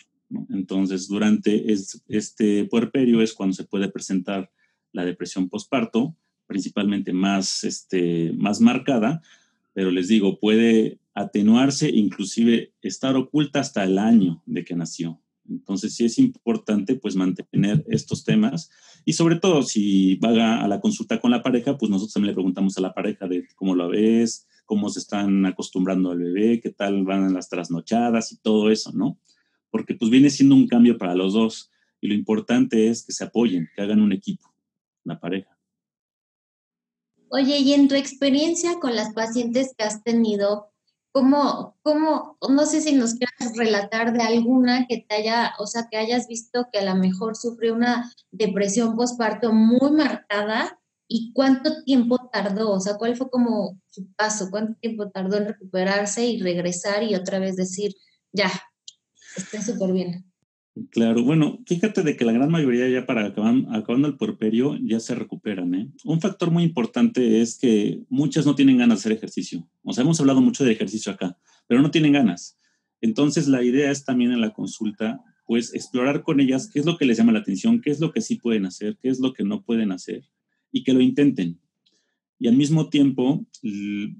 Entonces, 0.48 1.06
durante 1.06 1.70
este 2.08 2.64
puerperio 2.64 3.20
es 3.20 3.34
cuando 3.34 3.54
se 3.54 3.64
puede 3.64 3.90
presentar 3.90 4.50
la 4.92 5.04
depresión 5.04 5.50
postparto, 5.50 6.16
principalmente 6.46 7.12
más, 7.12 7.62
este, 7.62 8.32
más 8.32 8.62
marcada, 8.62 9.20
pero 9.74 9.90
les 9.90 10.08
digo, 10.08 10.40
puede 10.40 10.98
atenuarse, 11.12 11.90
inclusive 11.90 12.72
estar 12.80 13.16
oculta 13.16 13.60
hasta 13.60 13.84
el 13.84 13.98
año 13.98 14.42
de 14.46 14.64
que 14.64 14.74
nació. 14.74 15.20
Entonces, 15.48 15.94
sí 15.94 16.04
es 16.04 16.18
importante 16.18 16.96
pues 16.96 17.16
mantener 17.16 17.84
estos 17.88 18.24
temas 18.24 18.70
y 19.04 19.12
sobre 19.12 19.36
todo 19.36 19.62
si 19.62 20.16
va 20.16 20.62
a 20.62 20.68
la 20.68 20.80
consulta 20.80 21.20
con 21.20 21.30
la 21.30 21.42
pareja, 21.42 21.78
pues 21.78 21.90
nosotros 21.90 22.14
también 22.14 22.32
le 22.32 22.34
preguntamos 22.34 22.76
a 22.76 22.80
la 22.80 22.94
pareja 22.94 23.26
de 23.28 23.46
cómo 23.54 23.74
lo 23.74 23.88
ves, 23.88 24.46
cómo 24.64 24.88
se 24.90 24.98
están 24.98 25.46
acostumbrando 25.46 26.10
al 26.10 26.18
bebé, 26.18 26.60
qué 26.60 26.70
tal 26.70 27.04
van 27.04 27.32
las 27.32 27.48
trasnochadas 27.48 28.32
y 28.32 28.38
todo 28.38 28.70
eso, 28.70 28.92
¿no? 28.92 29.18
Porque 29.70 29.94
pues 29.94 30.10
viene 30.10 30.30
siendo 30.30 30.54
un 30.54 30.66
cambio 30.66 30.98
para 30.98 31.14
los 31.14 31.32
dos 31.32 31.70
y 32.00 32.08
lo 32.08 32.14
importante 32.14 32.88
es 32.88 33.04
que 33.04 33.12
se 33.12 33.24
apoyen, 33.24 33.68
que 33.74 33.82
hagan 33.82 34.00
un 34.00 34.12
equipo, 34.12 34.52
una 35.04 35.18
pareja. 35.18 35.56
Oye, 37.28 37.58
y 37.58 37.72
en 37.74 37.88
tu 37.88 37.94
experiencia 37.94 38.78
con 38.80 38.94
las 38.94 39.12
pacientes 39.12 39.74
que 39.76 39.84
has 39.84 40.02
tenido, 40.02 40.68
¿cómo, 41.16 41.78
cómo, 41.82 42.36
no 42.46 42.66
sé 42.66 42.82
si 42.82 42.92
nos 42.92 43.14
quieras 43.14 43.56
relatar 43.56 44.12
de 44.12 44.22
alguna 44.22 44.84
que 44.86 45.06
te 45.08 45.14
haya, 45.14 45.54
o 45.58 45.66
sea, 45.66 45.88
que 45.90 45.96
hayas 45.96 46.28
visto 46.28 46.66
que 46.70 46.80
a 46.80 46.84
lo 46.84 46.94
mejor 46.94 47.36
sufrió 47.36 47.72
una 47.72 48.12
depresión 48.32 48.96
postparto 48.96 49.50
muy 49.50 49.92
marcada 49.92 50.78
¿Y 51.08 51.32
cuánto 51.32 51.84
tiempo 51.84 52.18
tardó? 52.32 52.72
O 52.72 52.80
sea, 52.80 52.96
¿cuál 52.96 53.16
fue 53.16 53.30
como 53.30 53.80
su 53.90 54.12
paso? 54.14 54.48
¿Cuánto 54.50 54.78
tiempo 54.80 55.08
tardó 55.08 55.36
en 55.36 55.46
recuperarse 55.46 56.26
y 56.26 56.42
regresar 56.42 57.04
y 57.04 57.14
otra 57.14 57.38
vez 57.38 57.56
decir, 57.56 57.94
ya, 58.32 58.50
estoy 59.36 59.62
súper 59.62 59.92
bien? 59.92 60.32
Claro, 60.90 61.22
bueno, 61.22 61.58
fíjate 61.66 62.02
de 62.02 62.16
que 62.16 62.26
la 62.26 62.32
gran 62.32 62.50
mayoría 62.50 62.86
ya 62.88 63.06
para 63.06 63.26
acabando 63.26 64.08
el 64.08 64.18
puerperio 64.18 64.76
ya 64.82 65.00
se 65.00 65.14
recuperan. 65.14 65.74
¿eh? 65.74 65.90
Un 66.04 66.20
factor 66.20 66.50
muy 66.50 66.64
importante 66.64 67.40
es 67.40 67.56
que 67.56 68.02
muchas 68.10 68.44
no 68.44 68.54
tienen 68.54 68.76
ganas 68.76 68.98
de 68.98 69.00
hacer 69.00 69.12
ejercicio. 69.12 69.66
O 69.82 69.94
sea, 69.94 70.04
hemos 70.04 70.20
hablado 70.20 70.42
mucho 70.42 70.64
de 70.64 70.72
ejercicio 70.72 71.12
acá, 71.12 71.38
pero 71.66 71.80
no 71.80 71.90
tienen 71.90 72.12
ganas. 72.12 72.58
Entonces, 73.00 73.48
la 73.48 73.62
idea 73.62 73.90
es 73.90 74.04
también 74.04 74.32
en 74.32 74.42
la 74.42 74.52
consulta, 74.52 75.22
pues, 75.46 75.72
explorar 75.72 76.22
con 76.22 76.40
ellas 76.40 76.68
qué 76.70 76.80
es 76.80 76.84
lo 76.84 76.98
que 76.98 77.06
les 77.06 77.16
llama 77.16 77.32
la 77.32 77.38
atención, 77.38 77.80
qué 77.80 77.90
es 77.90 78.00
lo 78.00 78.12
que 78.12 78.20
sí 78.20 78.36
pueden 78.36 78.66
hacer, 78.66 78.98
qué 79.00 79.08
es 79.08 79.18
lo 79.18 79.32
que 79.32 79.44
no 79.44 79.62
pueden 79.62 79.92
hacer 79.92 80.24
y 80.72 80.84
que 80.84 80.92
lo 80.92 81.00
intenten. 81.00 81.58
Y 82.38 82.48
al 82.48 82.56
mismo 82.56 82.90
tiempo 82.90 83.46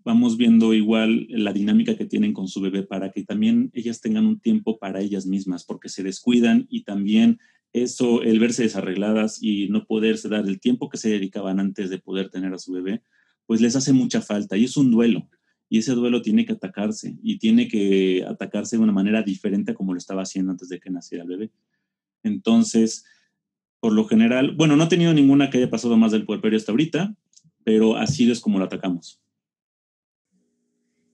vamos 0.02 0.36
viendo 0.38 0.72
igual 0.72 1.26
la 1.28 1.52
dinámica 1.52 1.96
que 1.96 2.06
tienen 2.06 2.32
con 2.32 2.48
su 2.48 2.60
bebé 2.60 2.82
para 2.82 3.12
que 3.12 3.24
también 3.24 3.70
ellas 3.74 4.00
tengan 4.00 4.26
un 4.26 4.40
tiempo 4.40 4.78
para 4.78 5.00
ellas 5.00 5.26
mismas, 5.26 5.64
porque 5.64 5.88
se 5.88 6.02
descuidan 6.02 6.66
y 6.70 6.84
también 6.84 7.38
eso, 7.72 8.22
el 8.22 8.40
verse 8.40 8.62
desarregladas 8.62 9.42
y 9.42 9.68
no 9.68 9.84
poderse 9.84 10.30
dar 10.30 10.46
el 10.46 10.60
tiempo 10.60 10.88
que 10.88 10.96
se 10.96 11.10
dedicaban 11.10 11.60
antes 11.60 11.90
de 11.90 11.98
poder 11.98 12.30
tener 12.30 12.54
a 12.54 12.58
su 12.58 12.72
bebé, 12.72 13.02
pues 13.44 13.60
les 13.60 13.76
hace 13.76 13.92
mucha 13.92 14.22
falta 14.22 14.56
y 14.56 14.64
es 14.64 14.76
un 14.78 14.90
duelo. 14.90 15.28
Y 15.68 15.78
ese 15.78 15.92
duelo 15.92 16.22
tiene 16.22 16.46
que 16.46 16.52
atacarse 16.52 17.18
y 17.22 17.38
tiene 17.38 17.68
que 17.68 18.24
atacarse 18.26 18.76
de 18.76 18.82
una 18.82 18.92
manera 18.92 19.22
diferente 19.22 19.72
a 19.72 19.74
como 19.74 19.92
lo 19.92 19.98
estaba 19.98 20.22
haciendo 20.22 20.52
antes 20.52 20.68
de 20.68 20.80
que 20.80 20.90
naciera 20.90 21.24
el 21.24 21.28
bebé. 21.28 21.50
Entonces, 22.22 23.04
por 23.80 23.92
lo 23.92 24.06
general, 24.06 24.54
bueno, 24.56 24.76
no 24.76 24.84
he 24.84 24.88
tenido 24.88 25.12
ninguna 25.12 25.50
que 25.50 25.58
haya 25.58 25.68
pasado 25.68 25.96
más 25.96 26.12
del 26.12 26.24
puerperio 26.24 26.56
hasta 26.56 26.72
ahorita, 26.72 27.14
pero 27.66 27.96
así 27.96 28.30
es 28.30 28.38
como 28.38 28.60
lo 28.60 28.66
atacamos. 28.66 29.20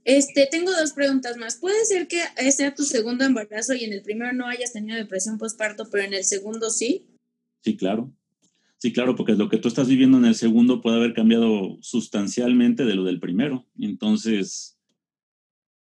Este, 0.04 0.46
tengo 0.50 0.70
dos 0.70 0.92
preguntas 0.92 1.38
más. 1.38 1.56
¿Puede 1.56 1.82
ser 1.86 2.06
que 2.08 2.20
sea 2.52 2.74
tu 2.74 2.82
segundo 2.82 3.24
embarazo 3.24 3.72
y 3.72 3.84
en 3.84 3.94
el 3.94 4.02
primero 4.02 4.34
no 4.34 4.46
hayas 4.46 4.74
tenido 4.74 4.98
depresión 4.98 5.38
postparto, 5.38 5.88
pero 5.90 6.04
en 6.04 6.12
el 6.12 6.24
segundo 6.24 6.68
sí? 6.68 7.06
Sí, 7.62 7.74
claro. 7.74 8.12
Sí, 8.76 8.92
claro, 8.92 9.16
porque 9.16 9.32
lo 9.32 9.48
que 9.48 9.56
tú 9.56 9.68
estás 9.68 9.88
viviendo 9.88 10.18
en 10.18 10.26
el 10.26 10.34
segundo 10.34 10.82
puede 10.82 10.98
haber 10.98 11.14
cambiado 11.14 11.78
sustancialmente 11.80 12.84
de 12.84 12.96
lo 12.96 13.04
del 13.04 13.18
primero. 13.18 13.66
Entonces, 13.78 14.76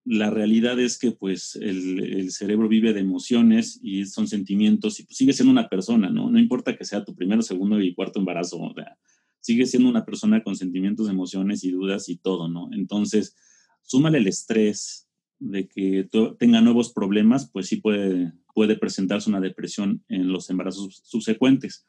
la 0.06 0.30
realidad 0.30 0.80
es 0.80 1.00
que 1.00 1.12
pues 1.12 1.56
el, 1.56 2.30
cerebro 2.32 2.67
vive 2.67 2.93
de 2.93 3.00
emociones 3.00 3.80
y 3.82 4.06
son 4.06 4.28
sentimientos 4.28 5.00
y 5.00 5.06
pues 5.06 5.17
sigue 5.17 5.34
siendo 5.34 5.52
una 5.52 5.69
persona, 5.69 6.12
¿no? 6.12 6.30
No 6.30 6.38
importa 6.38 6.78
que 6.78 6.86
sea 6.86 7.04
tu 7.04 7.15
primero, 7.15 7.41
segundo 7.41 7.82
y 7.82 7.95
cuarto 7.95 8.19
embarazo, 8.19 8.60
o 8.60 8.74
sea, 8.76 8.95
sigue 9.42 9.66
siendo 9.66 9.90
una 9.90 10.06
persona 10.06 10.44
con 10.44 10.56
sentimientos, 10.56 11.10
emociones 11.10 11.64
y 11.64 11.72
dudas 11.72 12.08
y 12.10 12.18
todo, 12.18 12.48
¿no? 12.48 12.70
Entonces, 12.72 13.36
súmale 13.82 14.20
el 14.20 14.28
estrés 14.28 15.10
de 15.40 15.68
que 15.68 16.08
tenga 16.38 16.62
nuevos 16.62 16.94
problemas, 16.94 17.50
pues 17.52 17.68
sí 17.68 17.78
puede, 17.78 18.32
puede 18.54 18.78
presentarse 18.78 19.30
una 19.30 19.42
depresión 19.42 20.04
en 20.08 20.32
los 20.32 20.50
embarazos 20.50 21.02
subsecuentes. 21.04 21.86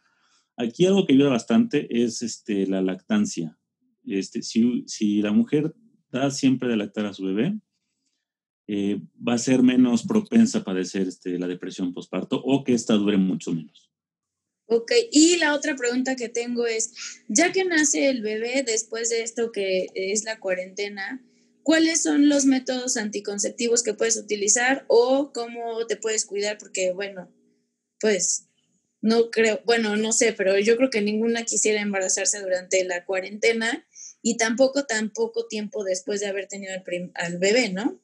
Aquí 0.56 0.86
algo 0.86 1.06
que 1.06 1.12
ayuda 1.12 1.28
bastante 1.28 2.02
es 2.02 2.22
este, 2.22 2.66
la 2.66 2.82
lactancia. 2.82 3.58
Este, 4.04 4.42
si, 4.42 4.84
si 4.86 5.20
la 5.20 5.32
mujer 5.32 5.74
da 6.10 6.30
siempre 6.30 6.68
de 6.68 6.76
lactar 6.76 7.06
a 7.06 7.14
su 7.14 7.24
bebé, 7.24 7.58
eh, 8.68 9.02
va 9.16 9.34
a 9.34 9.38
ser 9.38 9.62
menos 9.62 10.06
propensa 10.06 10.58
a 10.58 10.64
padecer 10.64 11.08
este, 11.08 11.38
la 11.38 11.46
depresión 11.46 11.92
postparto 11.92 12.40
o 12.42 12.64
que 12.64 12.72
esta 12.72 12.94
dure 12.94 13.18
mucho 13.18 13.52
menos. 13.52 13.91
Ok, 14.66 14.92
y 15.10 15.36
la 15.36 15.54
otra 15.54 15.76
pregunta 15.76 16.16
que 16.16 16.28
tengo 16.28 16.66
es, 16.66 16.92
ya 17.28 17.52
que 17.52 17.64
nace 17.64 18.08
el 18.08 18.22
bebé 18.22 18.62
después 18.64 19.10
de 19.10 19.22
esto 19.22 19.52
que 19.52 19.88
es 19.94 20.24
la 20.24 20.40
cuarentena, 20.40 21.22
¿cuáles 21.62 22.02
son 22.02 22.28
los 22.28 22.44
métodos 22.46 22.96
anticonceptivos 22.96 23.82
que 23.82 23.94
puedes 23.94 24.16
utilizar 24.16 24.84
o 24.88 25.32
cómo 25.32 25.86
te 25.86 25.96
puedes 25.96 26.24
cuidar? 26.24 26.58
Porque, 26.58 26.92
bueno, 26.92 27.30
pues 28.00 28.46
no 29.00 29.30
creo, 29.30 29.60
bueno, 29.64 29.96
no 29.96 30.12
sé, 30.12 30.32
pero 30.32 30.58
yo 30.58 30.76
creo 30.76 30.90
que 30.90 31.02
ninguna 31.02 31.44
quisiera 31.44 31.80
embarazarse 31.80 32.40
durante 32.40 32.84
la 32.84 33.04
cuarentena 33.04 33.84
y 34.22 34.36
tampoco 34.36 34.84
tan 34.84 35.10
poco 35.10 35.48
tiempo 35.48 35.84
después 35.84 36.20
de 36.20 36.28
haber 36.28 36.46
tenido 36.46 36.72
al 37.14 37.38
bebé, 37.38 37.70
¿no? 37.70 38.00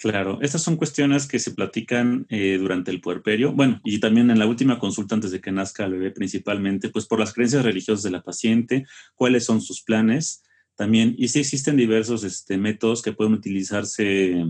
Claro, 0.00 0.38
estas 0.40 0.62
son 0.62 0.76
cuestiones 0.76 1.28
que 1.28 1.38
se 1.38 1.50
platican 1.50 2.24
eh, 2.30 2.56
durante 2.58 2.90
el 2.90 3.02
puerperio, 3.02 3.52
bueno, 3.52 3.82
y 3.84 4.00
también 4.00 4.30
en 4.30 4.38
la 4.38 4.46
última 4.46 4.78
consulta 4.78 5.14
antes 5.14 5.30
de 5.30 5.42
que 5.42 5.52
nazca 5.52 5.84
el 5.84 5.92
bebé 5.92 6.10
principalmente, 6.10 6.88
pues 6.88 7.04
por 7.04 7.20
las 7.20 7.34
creencias 7.34 7.62
religiosas 7.62 8.02
de 8.02 8.10
la 8.10 8.22
paciente, 8.22 8.86
cuáles 9.14 9.44
son 9.44 9.60
sus 9.60 9.82
planes 9.82 10.42
también, 10.74 11.14
y 11.18 11.28
si 11.28 11.40
existen 11.40 11.76
diversos 11.76 12.24
este, 12.24 12.56
métodos 12.56 13.02
que 13.02 13.12
pueden 13.12 13.34
utilizarse 13.34 14.42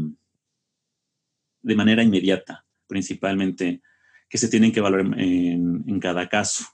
de 1.62 1.74
manera 1.74 2.04
inmediata, 2.04 2.64
principalmente, 2.86 3.82
que 4.28 4.38
se 4.38 4.48
tienen 4.48 4.70
que 4.70 4.80
valorar 4.80 5.18
en, 5.18 5.98
cada 5.98 6.28
caso, 6.28 6.64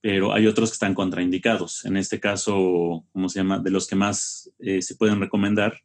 pero 0.00 0.34
hay 0.34 0.48
otros 0.48 0.70
que 0.70 0.74
están 0.74 0.94
contraindicados. 0.94 1.84
En 1.84 1.96
este 1.96 2.18
caso, 2.18 3.06
¿cómo 3.12 3.28
se 3.28 3.38
llama? 3.38 3.60
De 3.60 3.70
los 3.70 3.86
que 3.86 3.94
más 3.94 4.50
eh, 4.58 4.82
se 4.82 4.96
pueden 4.96 5.20
recomendar 5.20 5.80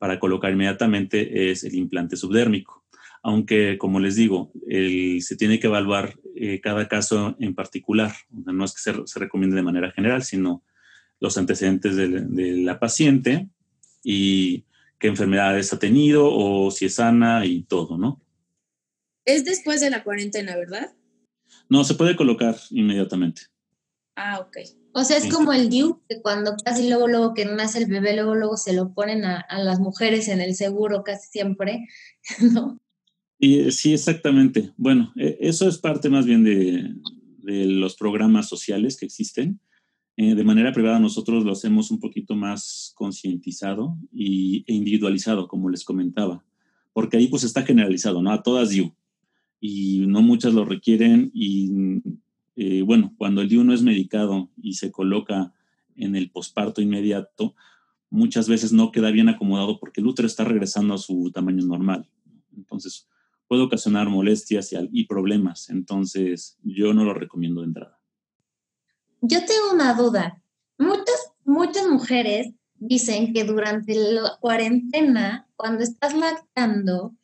para 0.00 0.18
colocar 0.18 0.50
inmediatamente 0.50 1.50
es 1.50 1.62
el 1.62 1.74
implante 1.74 2.16
subdérmico. 2.16 2.82
Aunque, 3.22 3.76
como 3.76 4.00
les 4.00 4.16
digo, 4.16 4.50
se 4.66 5.36
tiene 5.36 5.60
que 5.60 5.66
evaluar 5.66 6.18
eh, 6.34 6.58
cada 6.62 6.88
caso 6.88 7.36
en 7.38 7.54
particular. 7.54 8.14
no 8.30 8.64
es 8.64 8.72
que 8.72 8.80
se, 8.80 9.18
recomiende 9.20 9.56
de 9.56 9.62
manera 9.62 9.92
general, 9.92 10.22
sino 10.22 10.64
los 11.20 11.36
antecedentes 11.36 11.96
de, 11.96 12.08
la 12.62 12.80
paciente 12.80 13.50
y 14.02 14.64
qué 14.98 15.08
enfermedades 15.08 15.70
ha 15.74 15.78
tenido 15.78 16.32
o 16.32 16.70
si 16.70 16.86
es 16.86 16.94
sana 16.94 17.44
y 17.44 17.64
todo, 17.64 17.98
¿no? 17.98 18.22
Es 19.26 19.44
después 19.44 19.82
de 19.82 19.90
la 19.90 20.02
cuarentena, 20.02 20.56
¿verdad? 20.56 20.94
No, 21.68 21.84
se 21.84 21.94
puede 21.94 22.16
colocar 22.16 22.56
inmediatamente. 22.70 23.42
Ah, 24.16 24.38
ok. 24.40 24.56
O 24.92 25.04
sea, 25.04 25.18
es 25.18 25.32
como 25.32 25.52
el 25.52 25.68
DIU, 25.68 26.00
que 26.08 26.20
cuando 26.20 26.56
casi 26.64 26.88
luego, 26.88 27.06
luego 27.06 27.32
que 27.32 27.44
nace 27.44 27.78
el 27.78 27.86
bebé, 27.86 28.14
luego, 28.14 28.34
luego 28.34 28.56
se 28.56 28.72
lo 28.72 28.92
ponen 28.92 29.24
a, 29.24 29.46
las 29.62 29.78
mujeres 29.78 30.28
en 30.28 30.40
el 30.40 30.54
seguro 30.54 31.04
casi 31.04 31.28
siempre, 31.30 31.86
¿no? 32.52 32.78
Y, 33.38 33.70
sí, 33.70 33.94
exactamente. 33.94 34.72
Bueno, 34.76 35.12
e, 35.16 35.38
eso 35.40 35.68
es 35.68 35.78
parte 35.78 36.08
más 36.08 36.26
bien 36.26 36.44
de, 36.44 36.94
los 37.42 37.96
programas 37.96 38.48
sociales 38.48 38.96
que 38.96 39.06
existen. 39.06 39.60
Eh, 40.16 40.34
de 40.34 40.44
manera 40.44 40.72
privada 40.72 41.00
nosotros 41.00 41.44
lo 41.44 41.52
hacemos 41.52 41.90
un 41.90 41.98
poquito 41.98 42.34
más 42.34 42.92
concientizado 42.94 43.96
e 44.12 44.62
individualizado, 44.66 45.48
como 45.48 45.68
les 45.68 45.82
comentaba, 45.82 46.44
porque 46.92 47.16
ahí 47.16 47.28
pues 47.28 47.42
está 47.42 47.62
generalizado, 47.62 48.22
¿no? 48.22 48.30
A 48.30 48.42
todas 48.42 48.70
DIU. 48.70 48.94
Y 49.60 50.04
no 50.06 50.22
muchas 50.22 50.52
lo 50.52 50.64
requieren 50.64 51.30
y 51.34 51.70
eh, 52.62 52.82
bueno, 52.82 53.14
cuando 53.16 53.40
el 53.40 53.48
DIU 53.48 53.64
no 53.64 53.72
es 53.72 53.80
medicado 53.80 54.50
y 54.60 54.74
se 54.74 54.92
coloca 54.92 55.54
en 55.96 56.14
el 56.14 56.30
posparto 56.30 56.82
inmediato, 56.82 57.54
muchas 58.10 58.50
veces 58.50 58.70
no 58.70 58.92
queda 58.92 59.10
bien 59.10 59.30
acomodado 59.30 59.80
porque 59.80 60.02
el 60.02 60.06
útero 60.06 60.28
está 60.28 60.44
regresando 60.44 60.92
a 60.92 60.98
su 60.98 61.30
tamaño 61.32 61.64
normal. 61.64 62.10
Entonces, 62.54 63.08
puede 63.48 63.62
ocasionar 63.62 64.10
molestias 64.10 64.74
y, 64.92 65.06
problemas. 65.06 65.70
Entonces, 65.70 66.58
yo 66.62 66.92
no 66.92 67.02
lo 67.04 67.14
recomiendo 67.14 67.62
de 67.62 67.68
entrada. 67.68 67.98
Yo 69.22 69.38
tengo 69.38 69.72
una 69.72 69.94
duda. 69.94 70.42
Muchas, 70.76 71.32
muchas 71.46 71.88
mujeres 71.88 72.52
dicen 72.74 73.32
que 73.32 73.44
durante 73.44 73.94
la 73.94 74.36
cuarentena, 74.38 75.48
cuando 75.56 75.82
estás 75.82 76.14
lactando, 76.14 77.14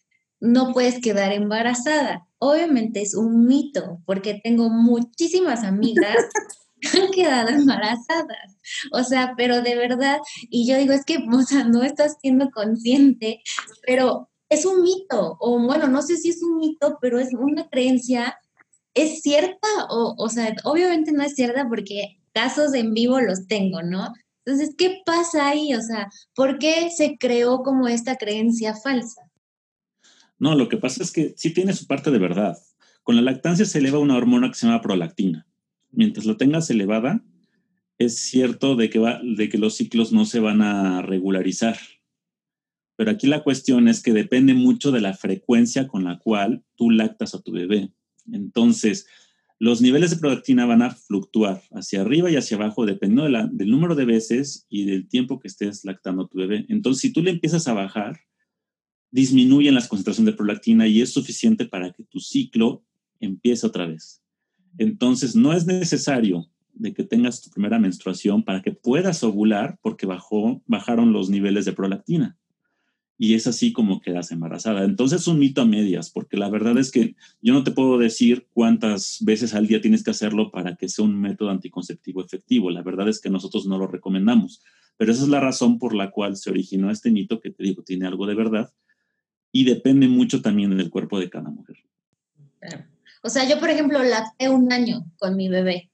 no 0.40 0.72
puedes 0.72 0.99
quedar 1.03 1.35
embarazada. 1.35 2.25
Obviamente 2.38 3.03
es 3.03 3.14
un 3.14 3.46
mito, 3.46 4.01
porque 4.05 4.40
tengo 4.42 4.68
muchísimas 4.68 5.64
amigas 5.64 6.16
que 6.81 6.99
han 6.99 7.11
quedado 7.11 7.49
embarazadas. 7.49 8.57
O 8.92 9.03
sea, 9.05 9.35
pero 9.37 9.62
de 9.62 9.77
verdad, 9.77 10.18
y 10.51 10.68
yo 10.68 10.77
digo, 10.77 10.92
es 10.92 11.05
que, 11.05 11.18
o 11.33 11.42
sea, 11.42 11.64
no 11.64 11.83
estás 11.83 12.16
siendo 12.20 12.51
consciente, 12.51 13.42
pero 13.87 14.29
es 14.49 14.64
un 14.64 14.83
mito, 14.83 15.37
o 15.40 15.59
bueno, 15.59 15.88
no 15.88 16.03
sé 16.03 16.16
si 16.16 16.31
es 16.31 16.42
un 16.42 16.59
mito, 16.59 16.99
pero 17.01 17.18
es 17.18 17.31
una 17.35 17.68
creencia, 17.68 18.38
¿es 18.94 19.22
cierta? 19.22 19.68
O, 19.90 20.14
o 20.18 20.29
sea, 20.29 20.55
obviamente 20.64 21.12
no 21.12 21.22
es 21.22 21.35
cierta 21.35 21.66
porque 21.68 22.18
casos 22.33 22.75
en 22.75 22.92
vivo 22.94 23.20
los 23.20 23.46
tengo, 23.49 23.83
¿no? 23.83 24.12
Entonces, 24.44 24.75
¿qué 24.79 25.03
pasa 25.05 25.49
ahí? 25.49 25.75
O 25.75 25.83
sea, 25.83 26.09
¿por 26.35 26.59
qué 26.59 26.90
se 26.96 27.16
creó 27.18 27.62
como 27.62 27.88
esta 27.88 28.16
creencia 28.16 28.75
falsa? 28.75 29.22
No, 30.38 30.55
lo 30.55 30.68
que 30.68 30.77
pasa 30.77 31.03
es 31.03 31.11
que 31.11 31.35
sí 31.37 31.53
tiene 31.53 31.72
su 31.72 31.87
parte 31.87 32.11
de 32.11 32.18
verdad. 32.18 32.59
Con 33.03 33.16
la 33.16 33.22
lactancia 33.22 33.64
se 33.64 33.79
eleva 33.79 33.99
una 33.99 34.16
hormona 34.16 34.49
que 34.49 34.55
se 34.55 34.66
llama 34.66 34.83
prolactina. 34.83 35.46
Mientras 35.92 36.27
la 36.27 36.37
tengas 36.37 36.70
elevada, 36.70 37.25
es 37.99 38.18
cierto 38.18 38.77
de 38.77 38.90
que, 38.90 39.01
de 39.22 39.49
que 39.49 39.59
los 39.59 39.77
ciclos 39.77 40.12
no 40.12 40.25
se 40.25 40.40
van 40.40 40.61
a 40.61 41.03
regularizar. 41.03 41.79
Pero 42.96 43.11
aquí 43.11 43.27
la 43.27 43.42
cuestión 43.42 43.88
es 43.88 44.03
que 44.03 44.12
depende 44.12 44.55
mucho 44.55 44.90
de 44.90 45.01
la 45.01 45.14
frecuencia 45.14 45.87
con 45.87 46.05
la 46.05 46.18
cual 46.18 46.64
tú 46.77 46.90
lactas 46.90 47.35
a 47.35 47.42
tu 47.42 47.53
bebé. 47.53 47.92
Entonces, 48.33 49.07
los 49.59 49.81
niveles 49.81 50.11
de 50.11 50.16
prolactina 50.16 50.66
van 50.66 50.83
a 50.83 50.90
fluctuar 50.90 51.62
hacia 51.72 52.03
arriba 52.03 52.31
y 52.31 52.37
hacia 52.37 52.57
abajo 52.57 52.85
dependiendo 52.85 53.49
del 53.53 53.70
número 53.70 53.94
de 53.94 54.05
veces 54.05 54.66
y 54.68 54.85
del 54.85 55.09
tiempo 55.09 55.38
que 55.38 55.49
estés 55.49 55.85
lactando 55.85 56.25
a 56.25 56.29
tu 56.29 56.38
bebé. 56.38 56.66
Entonces, 56.68 57.01
si 57.01 57.12
tú 57.12 57.22
le 57.22 57.31
empiezas 57.31 57.68
a 57.68 57.75
bajar, 57.75 58.20
disminuyen 59.11 59.75
las 59.75 59.88
concentraciones 59.88 60.33
de 60.33 60.37
prolactina 60.37 60.87
y 60.87 61.01
es 61.01 61.12
suficiente 61.12 61.66
para 61.66 61.92
que 61.92 62.05
tu 62.05 62.21
ciclo 62.21 62.85
empiece 63.21 63.66
otra 63.66 63.87
vez. 63.87 64.23
Entonces, 64.79 65.35
no 65.35 65.53
es 65.53 65.66
necesario 65.66 66.49
de 66.75 66.92
que 66.92 67.05
tengas 67.05 67.40
tu 67.40 67.51
primera 67.51 67.79
menstruación 67.79 68.42
para 68.45 68.62
que 68.62 68.73
puedas 68.73 69.23
ovular 69.23 69.79
porque 69.83 70.07
bajó, 70.07 70.62
bajaron 70.66 71.12
los 71.12 71.31
niveles 71.31 71.64
de 71.64 71.73
prolactina 71.73 72.37
y 73.19 73.35
es 73.35 73.47
así 73.47 73.73
como 73.73 74.01
quedas 74.01 74.31
embarazada. 74.31 74.85
Entonces 74.85 75.23
es 75.23 75.29
un 75.29 75.38
mito 75.38 75.62
a 75.62 75.64
medias, 75.66 76.11
porque 76.11 76.37
la 76.37 76.51
verdad 76.51 76.77
es 76.79 76.90
que 76.90 77.16
yo 77.40 77.55
no 77.55 77.64
te 77.64 77.71
puedo 77.71 77.99
decir 77.99 78.47
cuántas 78.53 79.19
veces 79.21 79.55
al 79.55 79.66
día 79.66 79.81
tienes 79.81 80.03
que 80.03 80.11
hacerlo 80.11 80.51
para 80.51 80.77
que 80.77 80.88
sea 80.88 81.05
un 81.05 81.19
método 81.19 81.51
anticonceptivo 81.51 82.23
efectivo. 82.23 82.71
La 82.71 82.83
verdad 82.83 83.09
es 83.09 83.21
que 83.21 83.31
nosotros 83.31 83.66
no 83.66 83.79
lo 83.79 83.87
recomendamos, 83.87 84.62
pero 84.97 85.12
esa 85.12 85.23
es 85.23 85.29
la 85.29 85.40
razón 85.40 85.79
por 85.79 85.95
la 85.95 86.11
cual 86.11 86.37
se 86.37 86.51
originó 86.51 86.90
este 86.90 87.11
mito 87.11 87.40
que 87.40 87.51
te 87.51 87.62
digo, 87.62 87.83
tiene 87.83 88.07
algo 88.07 88.27
de 88.27 88.35
verdad 88.35 88.71
y 89.52 89.64
depende 89.64 90.09
mucho 90.09 90.42
también 90.42 90.76
del 90.76 90.90
cuerpo 90.90 91.18
de 91.18 91.30
cada 91.30 91.50
mujer. 91.50 91.76
O 93.22 93.28
sea, 93.28 93.48
yo 93.48 93.59
por 93.59 93.70
ejemplo 93.70 94.02
lacté 94.02 94.48
un 94.48 94.72
año 94.72 95.04
con 95.18 95.37
mi 95.37 95.48
bebé 95.48 95.90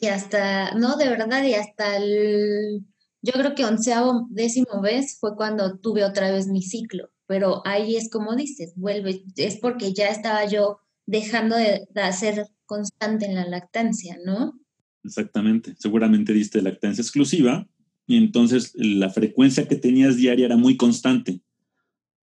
y 0.00 0.06
hasta, 0.06 0.72
no, 0.72 0.96
de 0.96 1.08
verdad, 1.08 1.44
y 1.44 1.54
hasta 1.54 1.96
el 1.96 2.84
yo 3.22 3.32
creo 3.32 3.54
que 3.54 3.64
onceavo, 3.64 4.28
décimo 4.30 4.80
vez 4.80 5.18
fue 5.18 5.34
cuando 5.34 5.78
tuve 5.78 6.04
otra 6.04 6.30
vez 6.30 6.46
mi 6.46 6.62
ciclo, 6.62 7.10
pero 7.26 7.60
ahí 7.66 7.96
es 7.96 8.08
como 8.08 8.36
dices, 8.36 8.72
vuelve, 8.76 9.24
es 9.36 9.56
porque 9.56 9.92
ya 9.92 10.08
estaba 10.08 10.46
yo 10.46 10.78
dejando 11.06 11.56
de, 11.56 11.88
de 11.90 12.12
ser 12.12 12.46
constante 12.66 13.26
en 13.26 13.34
la 13.34 13.46
lactancia, 13.46 14.16
¿no? 14.24 14.58
Exactamente, 15.02 15.74
seguramente 15.78 16.32
diste 16.32 16.62
lactancia 16.62 17.02
exclusiva 17.02 17.66
y 18.06 18.16
entonces 18.16 18.72
la 18.74 19.10
frecuencia 19.10 19.66
que 19.66 19.76
tenías 19.76 20.16
diaria 20.16 20.46
era 20.46 20.56
muy 20.56 20.76
constante, 20.76 21.40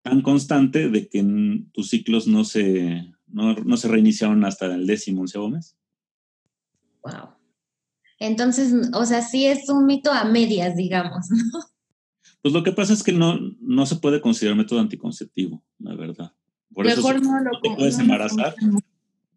tan 0.01 0.21
constante 0.21 0.89
de 0.89 1.09
que 1.09 1.25
tus 1.71 1.89
ciclos 1.89 2.27
no 2.27 2.43
se, 2.43 3.11
no, 3.27 3.55
no 3.55 3.77
se 3.77 3.87
reiniciaron 3.87 4.43
hasta 4.45 4.65
el 4.73 4.87
décimo, 4.87 5.21
onceavo 5.21 5.49
mes. 5.49 5.77
Wow. 7.03 7.29
Entonces, 8.19 8.73
o 8.93 9.05
sea, 9.05 9.21
sí 9.21 9.45
es 9.45 9.69
un 9.69 9.85
mito 9.85 10.11
a 10.11 10.25
medias, 10.25 10.75
digamos, 10.75 11.27
¿no? 11.29 11.59
Pues 12.41 12.53
lo 12.53 12.63
que 12.63 12.71
pasa 12.71 12.93
es 12.93 13.03
que 13.03 13.11
no, 13.11 13.37
no 13.59 13.85
se 13.85 13.97
puede 13.97 14.21
considerar 14.21 14.57
método 14.57 14.79
anticonceptivo, 14.79 15.63
la 15.77 15.95
verdad. 15.95 16.33
Por 16.73 16.85
Mejor 16.85 17.15
eso 17.17 17.23
no, 17.25 17.41
lo 17.41 17.59
te 17.61 17.75
puedes 17.75 17.99
embarazar. 17.99 18.55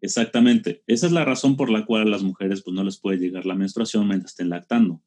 Exactamente. 0.00 0.82
Esa 0.86 1.06
es 1.06 1.12
la 1.12 1.24
razón 1.24 1.56
por 1.56 1.70
la 1.70 1.84
cual 1.84 2.02
a 2.02 2.10
las 2.10 2.22
mujeres 2.22 2.62
pues, 2.62 2.74
no 2.74 2.84
les 2.84 2.98
puede 2.98 3.18
llegar 3.18 3.46
la 3.46 3.54
menstruación 3.54 4.06
mientras 4.06 4.32
estén 4.32 4.50
lactando. 4.50 5.02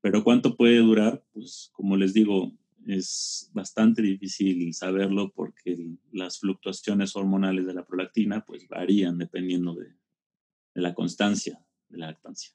Pero 0.00 0.22
cuánto 0.22 0.56
puede 0.56 0.78
durar, 0.78 1.24
pues 1.32 1.70
como 1.72 1.96
les 1.96 2.14
digo, 2.14 2.52
es 2.90 3.50
bastante 3.52 4.02
difícil 4.02 4.74
saberlo 4.74 5.32
porque 5.34 5.76
las 6.12 6.40
fluctuaciones 6.40 7.14
hormonales 7.14 7.66
de 7.66 7.74
la 7.74 7.86
prolactina 7.86 8.44
pues 8.44 8.66
varían 8.68 9.18
dependiendo 9.18 9.74
de, 9.74 9.88
la 10.74 10.94
constancia 10.94 11.64
de 11.88 11.98
la 11.98 12.06
lactancia. 12.08 12.52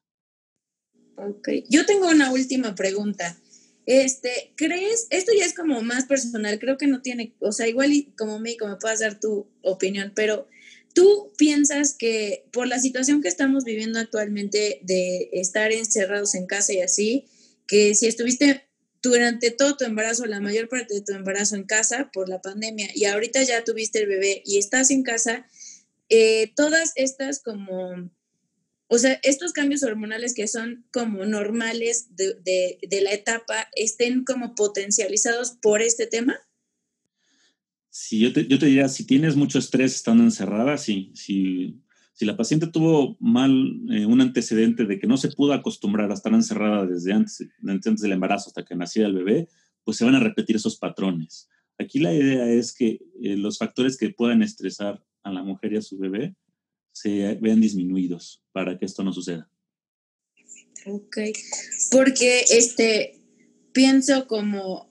Ok, 1.18 1.50
yo 1.70 1.86
tengo 1.86 2.10
una 2.10 2.32
última 2.32 2.76
pregunta. 2.76 3.38
Este, 3.86 4.54
¿crees? 4.56 5.08
Esto 5.12 5.32
ya 5.38 5.46
es 5.46 5.54
como 5.54 5.82
más 5.82 6.06
personal, 6.06 6.58
creo 6.60 6.78
que 6.78 6.88
no 6.88 7.02
tiene, 7.02 7.36
o 7.40 7.52
sea, 7.52 7.68
igual 7.68 7.94
y 7.94 8.06
como 8.18 8.40
médico 8.40 8.68
me 8.68 8.78
puedas 8.78 9.00
dar 9.00 9.20
tu 9.20 9.48
opinión, 9.62 10.12
pero 10.16 10.48
¿tú 10.94 11.32
piensas 11.38 11.94
que 11.94 12.48
por 12.52 12.68
la 12.68 12.80
situación 12.80 13.22
que 13.22 13.28
estamos 13.28 13.64
viviendo 13.64 14.00
actualmente 14.00 14.80
de 14.84 15.30
estar 15.34 15.72
encerrados 15.72 16.36
en 16.36 16.48
casa 16.48 16.74
y 16.74 16.82
así, 16.82 17.26
que 17.68 17.96
si 17.96 18.08
estuviste 18.08 18.65
durante 19.06 19.52
todo 19.52 19.78
tu 19.78 19.86
embarazo, 19.86 20.26
la 20.26 20.42
mayor 20.42 20.68
parte 20.68 20.96
de 20.96 21.02
tu 21.02 21.14
embarazo 21.14 21.56
en 21.56 21.64
casa 21.64 22.10
por 22.12 22.28
la 22.28 22.42
pandemia 22.42 22.90
y 22.96 23.06
ahorita 23.06 23.44
ya 23.44 23.64
tuviste 23.64 24.00
el 24.00 24.08
bebé 24.08 24.42
y 24.46 24.58
estás 24.58 24.90
en 24.90 25.04
casa, 25.04 25.46
eh, 26.10 26.52
todas 26.56 26.92
estas 26.96 27.42
como 27.42 28.10
o 28.88 28.98
sea, 29.00 29.20
estos 29.24 29.52
cambios 29.52 29.84
hormonales 29.84 30.36
que 30.36 30.48
son 30.48 30.86
como 30.92 31.26
normales 31.26 32.10
de, 32.16 32.78
la 33.02 33.14
etapa 33.14 33.68
estén 33.76 34.24
como 34.24 34.54
potencializados 34.54 35.52
por 35.62 35.82
este 35.82 36.06
tema? 36.06 36.38
Sí, 37.90 38.20
yo 38.20 38.34
te, 38.34 38.44
diría, 38.44 38.88
si 38.88 39.06
tienes 39.06 39.36
mucho 39.36 39.58
estrés 39.58 39.96
estando 39.96 40.24
encerrada, 40.24 40.78
sí. 40.78 41.12
Si, 41.16 41.82
si 42.16 42.26
la 42.26 42.38
paciente 42.38 42.68
tuvo 42.68 43.18
mal 43.20 43.52
eh, 43.92 44.06
un 44.06 44.22
antecedente 44.22 44.86
de 44.86 45.00
que 45.00 45.06
no 45.06 45.18
se 45.18 45.30
pudo 45.30 45.52
acostumbrar 45.52 46.10
a 46.10 46.14
estar 46.14 46.34
encerrada 46.34 46.86
desde 46.86 47.12
antes, 47.12 47.46
antes 47.68 48.02
del 48.02 48.14
embarazo 48.14 48.48
hasta 48.48 48.64
que 48.64 48.74
naciera 48.74 49.10
el 49.10 49.16
bebé, 49.16 49.50
pues 49.84 49.98
se 49.98 50.06
van 50.06 50.16
a 50.16 50.22
repetir 50.22 50.56
esos 50.56 50.78
patrones. 50.78 51.50
Aquí 51.78 52.00
la 52.00 52.14
idea 52.14 52.50
es 52.50 52.74
que 52.74 53.02
eh, 53.22 53.36
los 53.36 53.58
factores 53.58 53.98
que 53.98 54.12
puedan 54.12 54.42
estresar 54.42 55.04
a 55.24 55.32
la 55.32 55.44
mujer 55.44 55.74
y 55.74 55.78
a 55.78 55.82
su 55.82 55.98
bebé 55.98 56.36
se 56.94 57.36
vean 57.42 57.60
disminuidos 57.60 58.42
para 58.54 58.78
que 58.78 58.86
esto 58.86 59.04
no 59.04 59.12
suceda. 59.12 59.52
Ok, 60.86 61.18
porque 61.92 62.46
este, 62.50 63.20
pienso 63.74 64.26
como, 64.28 64.90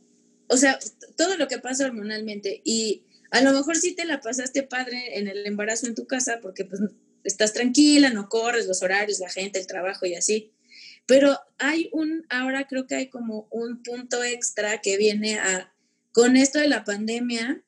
o 0.48 0.56
sea, 0.58 0.78
todo 1.16 1.38
lo 1.38 1.48
que 1.48 1.58
pasa 1.58 1.86
hormonalmente 1.86 2.60
y 2.64 3.04
a 3.30 3.40
lo 3.40 3.52
mejor 3.52 3.76
sí 3.76 3.94
te 3.94 4.04
la 4.04 4.20
pasaste 4.20 4.62
padre 4.62 5.18
en 5.18 5.26
el 5.26 5.46
embarazo 5.46 5.86
en 5.86 5.94
tu 5.94 6.06
casa 6.06 6.40
porque 6.42 6.66
pues 6.66 6.80
estás 7.24 7.52
tranquila, 7.52 8.10
no 8.10 8.28
corres 8.28 8.66
los 8.66 8.82
horarios, 8.82 9.18
la 9.18 9.30
gente, 9.30 9.58
el 9.58 9.66
trabajo 9.66 10.06
y 10.06 10.14
así. 10.14 10.52
Pero 11.06 11.38
hay 11.58 11.90
un, 11.92 12.24
ahora 12.30 12.66
creo 12.66 12.86
que 12.86 12.94
hay 12.94 13.08
como 13.08 13.48
un 13.50 13.82
punto 13.82 14.22
extra 14.22 14.80
que 14.80 14.96
viene 14.96 15.38
a, 15.38 15.74
con 16.12 16.36
esto 16.36 16.58
de 16.58 16.68
la 16.68 16.84
pandemia, 16.84 17.62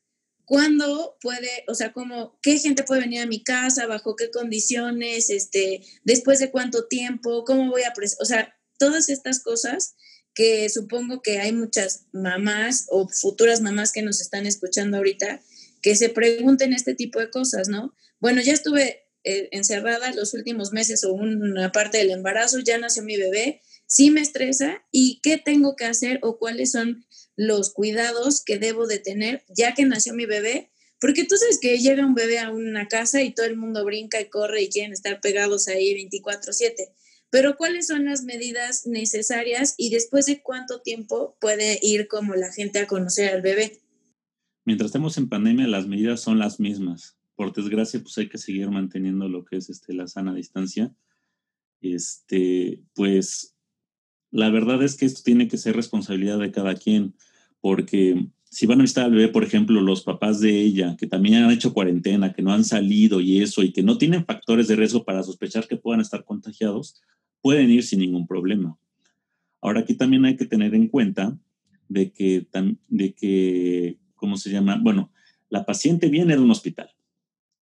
cuándo 0.44 1.18
puede, 1.20 1.64
o 1.66 1.74
sea, 1.74 1.92
como, 1.92 2.38
qué 2.40 2.58
gente 2.58 2.84
puede 2.84 3.02
venir 3.02 3.20
a 3.20 3.26
mi 3.26 3.42
casa, 3.42 3.86
bajo 3.86 4.16
qué 4.16 4.30
condiciones, 4.30 5.28
este, 5.28 5.82
después 6.04 6.38
de 6.38 6.50
cuánto 6.50 6.86
tiempo, 6.86 7.44
cómo 7.44 7.70
voy 7.70 7.82
a, 7.82 7.92
o 8.20 8.24
sea, 8.24 8.56
todas 8.78 9.08
estas 9.08 9.40
cosas 9.42 9.96
que 10.34 10.68
supongo 10.68 11.22
que 11.22 11.40
hay 11.40 11.52
muchas 11.52 12.06
mamás 12.12 12.86
o 12.90 13.08
futuras 13.08 13.60
mamás 13.60 13.90
que 13.90 14.02
nos 14.02 14.20
están 14.20 14.46
escuchando 14.46 14.98
ahorita 14.98 15.40
que 15.82 15.96
se 15.96 16.10
pregunten 16.10 16.72
este 16.72 16.94
tipo 16.94 17.20
de 17.20 17.30
cosas, 17.30 17.68
¿no? 17.68 17.94
Bueno, 18.20 18.42
ya 18.42 18.52
estuve 18.52 19.05
eh, 19.26 19.48
encerrada 19.50 20.12
los 20.12 20.34
últimos 20.34 20.72
meses 20.72 21.02
o 21.02 21.12
una 21.12 21.72
parte 21.72 21.98
del 21.98 22.12
embarazo, 22.12 22.60
ya 22.60 22.78
nació 22.78 23.02
mi 23.02 23.16
bebé, 23.16 23.60
sí 23.88 24.12
me 24.12 24.20
estresa 24.20 24.84
y 24.92 25.18
qué 25.20 25.36
tengo 25.36 25.74
que 25.74 25.84
hacer 25.84 26.20
o 26.22 26.38
cuáles 26.38 26.70
son 26.70 27.04
los 27.34 27.72
cuidados 27.72 28.44
que 28.44 28.58
debo 28.58 28.86
de 28.86 29.00
tener 29.00 29.44
ya 29.48 29.74
que 29.74 29.84
nació 29.84 30.14
mi 30.14 30.26
bebé, 30.26 30.70
porque 31.00 31.24
tú 31.24 31.36
sabes 31.36 31.58
que 31.60 31.76
llega 31.78 32.06
un 32.06 32.14
bebé 32.14 32.38
a 32.38 32.50
una 32.50 32.86
casa 32.86 33.20
y 33.20 33.34
todo 33.34 33.46
el 33.46 33.56
mundo 33.56 33.84
brinca 33.84 34.20
y 34.20 34.30
corre 34.30 34.62
y 34.62 34.68
quieren 34.68 34.92
estar 34.92 35.20
pegados 35.20 35.66
ahí 35.66 35.92
24/7. 35.92 36.92
Pero 37.28 37.56
¿cuáles 37.56 37.88
son 37.88 38.04
las 38.04 38.22
medidas 38.22 38.86
necesarias 38.86 39.74
y 39.76 39.90
después 39.90 40.26
de 40.26 40.40
cuánto 40.40 40.82
tiempo 40.82 41.36
puede 41.40 41.80
ir 41.82 42.06
como 42.06 42.36
la 42.36 42.52
gente 42.52 42.78
a 42.78 42.86
conocer 42.86 43.34
al 43.34 43.42
bebé? 43.42 43.82
Mientras 44.64 44.90
estemos 44.90 45.18
en 45.18 45.28
pandemia, 45.28 45.66
las 45.66 45.88
medidas 45.88 46.20
son 46.20 46.38
las 46.38 46.60
mismas. 46.60 47.15
Por 47.36 47.52
desgracia, 47.52 48.00
pues 48.00 48.18
hay 48.18 48.28
que 48.28 48.38
seguir 48.38 48.70
manteniendo 48.70 49.28
lo 49.28 49.44
que 49.44 49.56
es 49.56 49.70
este, 49.70 49.94
la 49.94 50.08
sana 50.08 50.34
distancia. 50.34 50.92
Este, 51.80 52.82
pues 52.94 53.54
la 54.30 54.50
verdad 54.50 54.82
es 54.82 54.96
que 54.96 55.06
esto 55.06 55.20
tiene 55.22 55.46
que 55.46 55.58
ser 55.58 55.76
responsabilidad 55.76 56.38
de 56.38 56.50
cada 56.50 56.74
quien 56.74 57.14
porque 57.60 58.28
si 58.44 58.66
van 58.66 58.78
a 58.78 58.82
visitar 58.82 59.06
al 59.06 59.10
bebé, 59.10 59.28
por 59.28 59.44
ejemplo, 59.44 59.80
los 59.80 60.02
papás 60.02 60.40
de 60.40 60.60
ella, 60.60 60.96
que 60.96 61.06
también 61.06 61.42
han 61.42 61.50
hecho 61.50 61.74
cuarentena, 61.74 62.32
que 62.32 62.42
no 62.42 62.52
han 62.52 62.64
salido 62.64 63.20
y 63.20 63.42
eso, 63.42 63.62
y 63.62 63.72
que 63.72 63.82
no 63.82 63.98
tienen 63.98 64.24
factores 64.24 64.68
de 64.68 64.76
riesgo 64.76 65.04
para 65.04 65.22
sospechar 65.22 65.66
que 65.66 65.76
puedan 65.76 66.00
estar 66.00 66.24
contagiados, 66.24 67.02
pueden 67.42 67.70
ir 67.70 67.82
sin 67.82 68.00
ningún 68.00 68.26
problema. 68.26 68.78
Ahora 69.60 69.80
aquí 69.80 69.94
también 69.94 70.24
hay 70.24 70.36
que 70.36 70.46
tener 70.46 70.74
en 70.74 70.88
cuenta 70.88 71.36
de 71.88 72.12
que, 72.12 72.46
de 72.88 73.14
que 73.14 73.98
¿cómo 74.14 74.36
se 74.36 74.50
llama? 74.50 74.78
Bueno, 74.80 75.12
la 75.48 75.66
paciente 75.66 76.08
viene 76.08 76.36
de 76.36 76.42
un 76.42 76.50
hospital. 76.50 76.90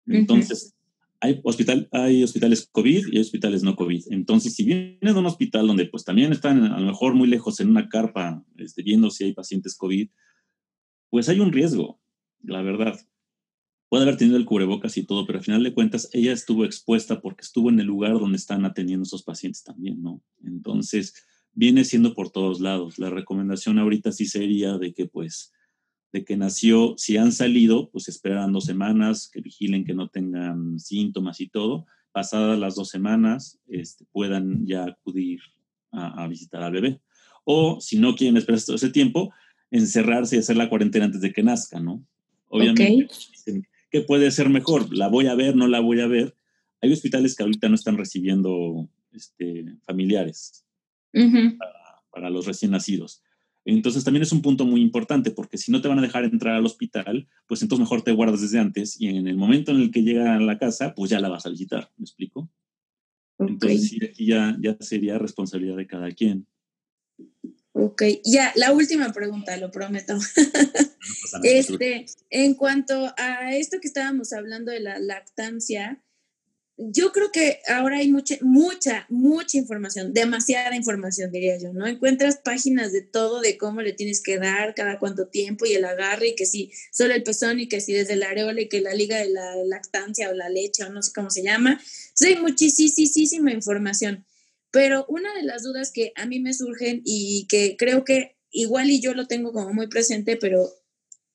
Entonces, 0.06 0.74
hay, 1.20 1.40
hospital, 1.42 1.88
hay 1.90 2.22
hospitales 2.22 2.68
COVID 2.70 3.06
y 3.12 3.18
hospitales 3.18 3.62
no 3.62 3.76
COVID. 3.76 4.04
Entonces, 4.10 4.54
si 4.54 4.64
vienes 4.64 4.98
de 5.00 5.18
un 5.18 5.26
hospital 5.26 5.66
donde 5.66 5.86
pues 5.86 6.04
también 6.04 6.32
están 6.32 6.62
a 6.64 6.78
lo 6.78 6.86
mejor 6.86 7.14
muy 7.14 7.28
lejos 7.28 7.60
en 7.60 7.70
una 7.70 7.88
carpa 7.88 8.44
este, 8.58 8.82
viendo 8.82 9.10
si 9.10 9.24
hay 9.24 9.32
pacientes 9.32 9.74
COVID, 9.76 10.10
pues 11.08 11.28
hay 11.28 11.40
un 11.40 11.52
riesgo, 11.52 11.98
la 12.42 12.60
verdad. 12.60 13.00
Puede 13.88 14.02
haber 14.02 14.16
tenido 14.16 14.36
el 14.36 14.44
cubrebocas 14.44 14.96
y 14.98 15.06
todo, 15.06 15.24
pero 15.24 15.38
al 15.38 15.44
final 15.44 15.62
de 15.62 15.72
cuentas 15.72 16.10
ella 16.12 16.32
estuvo 16.32 16.64
expuesta 16.64 17.20
porque 17.22 17.42
estuvo 17.42 17.70
en 17.70 17.80
el 17.80 17.86
lugar 17.86 18.12
donde 18.12 18.36
están 18.36 18.64
atendiendo 18.66 19.04
esos 19.04 19.22
pacientes 19.22 19.62
también, 19.62 20.02
¿no? 20.02 20.22
Entonces, 20.44 21.14
viene 21.54 21.84
siendo 21.84 22.14
por 22.14 22.30
todos 22.30 22.60
lados. 22.60 22.98
La 22.98 23.08
recomendación 23.08 23.78
ahorita 23.78 24.12
sí 24.12 24.26
sería 24.26 24.76
de 24.76 24.92
que 24.92 25.06
pues 25.06 25.53
de 26.14 26.24
que 26.24 26.36
nació, 26.36 26.94
si 26.96 27.16
han 27.16 27.32
salido, 27.32 27.90
pues 27.90 28.08
esperan 28.08 28.52
dos 28.52 28.66
semanas, 28.66 29.28
que 29.28 29.40
vigilen 29.40 29.84
que 29.84 29.94
no 29.94 30.08
tengan 30.08 30.78
síntomas 30.78 31.40
y 31.40 31.48
todo. 31.48 31.86
Pasadas 32.12 32.56
las 32.56 32.76
dos 32.76 32.88
semanas, 32.88 33.58
este, 33.66 34.04
puedan 34.12 34.64
ya 34.64 34.84
acudir 34.84 35.40
a, 35.90 36.28
visitar 36.28 36.62
al 36.62 36.70
bebé. 36.70 37.00
O 37.42 37.80
si 37.80 37.98
no 37.98 38.14
quieren 38.14 38.36
esperar 38.36 38.62
todo 38.62 38.76
ese 38.76 38.90
tiempo, 38.90 39.34
encerrarse 39.72 40.36
y 40.36 40.38
hacer 40.38 40.56
la 40.56 40.68
cuarentena 40.68 41.06
antes 41.06 41.20
de 41.20 41.32
que 41.32 41.42
nazca, 41.42 41.80
¿no? 41.80 42.06
Obviamente, 42.46 43.08
¿qué 43.90 44.00
puede 44.02 44.30
ser 44.30 44.48
mejor? 44.50 44.96
¿La 44.96 45.08
voy 45.08 45.26
a 45.26 45.34
ver? 45.34 45.56
¿No 45.56 45.66
la 45.66 45.80
voy 45.80 46.00
a 46.00 46.06
ver? 46.06 46.36
Hay 46.80 46.92
hospitales 46.92 47.34
que 47.34 47.42
ahorita 47.42 47.68
no 47.68 47.74
están 47.74 47.96
recibiendo 47.96 48.88
este, 49.10 49.64
familiares 49.84 50.64
para 52.12 52.30
los 52.30 52.46
recién 52.46 52.70
nacidos 52.70 53.23
entonces 53.64 54.04
también 54.04 54.22
es 54.22 54.32
un 54.32 54.42
punto 54.42 54.66
muy 54.66 54.80
importante 54.80 55.30
porque 55.30 55.58
si 55.58 55.72
no 55.72 55.80
te 55.80 55.88
van 55.88 55.98
a 55.98 56.02
dejar 56.02 56.24
entrar 56.24 56.54
al 56.54 56.66
hospital, 56.66 57.28
pues 57.46 57.62
entonces 57.62 57.80
mejor 57.80 58.02
te 58.02 58.12
guardas 58.12 58.42
desde 58.42 58.58
antes 58.58 59.00
y 59.00 59.08
en 59.08 59.26
el 59.26 59.36
momento 59.36 59.70
en 59.70 59.80
el 59.80 59.90
que 59.90 60.02
llega 60.02 60.34
a 60.34 60.40
la 60.40 60.58
casa, 60.58 60.94
pues 60.94 61.10
ya 61.10 61.20
la 61.20 61.28
vas 61.28 61.46
a 61.46 61.50
visitar, 61.50 61.90
¿me 61.96 62.04
explico? 62.04 62.50
Entonces 63.38 63.88
sí, 63.88 63.98
aquí 64.04 64.26
ya, 64.26 64.56
ya 64.60 64.76
sería 64.80 65.18
responsabilidad 65.18 65.76
de 65.76 65.86
cada 65.86 66.10
quien. 66.10 66.46
Ok, 67.72 68.02
ya, 68.24 68.52
la 68.54 68.72
última 68.72 69.12
pregunta, 69.12 69.56
lo 69.56 69.70
prometo. 69.70 70.16
este, 71.42 72.06
en 72.30 72.54
cuanto 72.54 73.12
a 73.16 73.56
esto 73.56 73.78
que 73.80 73.88
estábamos 73.88 74.32
hablando 74.32 74.70
de 74.70 74.80
la 74.80 75.00
lactancia, 75.00 76.03
yo 76.76 77.12
creo 77.12 77.30
que 77.30 77.60
ahora 77.68 77.98
hay 77.98 78.10
mucha, 78.10 78.36
mucha, 78.40 79.06
mucha 79.08 79.58
información, 79.58 80.12
demasiada 80.12 80.74
información, 80.74 81.30
diría 81.30 81.56
yo, 81.56 81.72
¿no? 81.72 81.86
Encuentras 81.86 82.38
páginas 82.38 82.92
de 82.92 83.02
todo, 83.02 83.40
de 83.40 83.56
cómo 83.56 83.80
le 83.80 83.92
tienes 83.92 84.20
que 84.20 84.38
dar, 84.38 84.74
cada 84.74 84.98
cuánto 84.98 85.28
tiempo 85.28 85.66
y 85.66 85.74
el 85.74 85.84
agarre, 85.84 86.28
y 86.28 86.34
que 86.34 86.46
si 86.46 86.72
solo 86.92 87.14
el 87.14 87.22
pezón 87.22 87.60
y 87.60 87.68
que 87.68 87.80
si 87.80 87.92
desde 87.92 88.16
la 88.16 88.30
areola 88.30 88.60
y 88.60 88.68
que 88.68 88.80
la 88.80 88.94
liga 88.94 89.18
de 89.18 89.28
la 89.30 89.54
lactancia 89.66 90.30
o 90.30 90.34
la 90.34 90.48
leche 90.48 90.82
o 90.84 90.90
no 90.90 91.02
sé 91.02 91.12
cómo 91.14 91.30
se 91.30 91.44
llama. 91.44 91.80
Entonces 91.80 92.28
hay 92.28 92.42
muchísima 92.42 93.52
información. 93.52 94.24
Pero 94.72 95.06
una 95.08 95.32
de 95.34 95.44
las 95.44 95.62
dudas 95.62 95.92
que 95.92 96.12
a 96.16 96.26
mí 96.26 96.40
me 96.40 96.52
surgen 96.52 97.02
y 97.04 97.46
que 97.48 97.76
creo 97.76 98.04
que 98.04 98.36
igual 98.50 98.90
y 98.90 99.00
yo 99.00 99.14
lo 99.14 99.28
tengo 99.28 99.52
como 99.52 99.72
muy 99.72 99.86
presente, 99.86 100.36
pero 100.36 100.68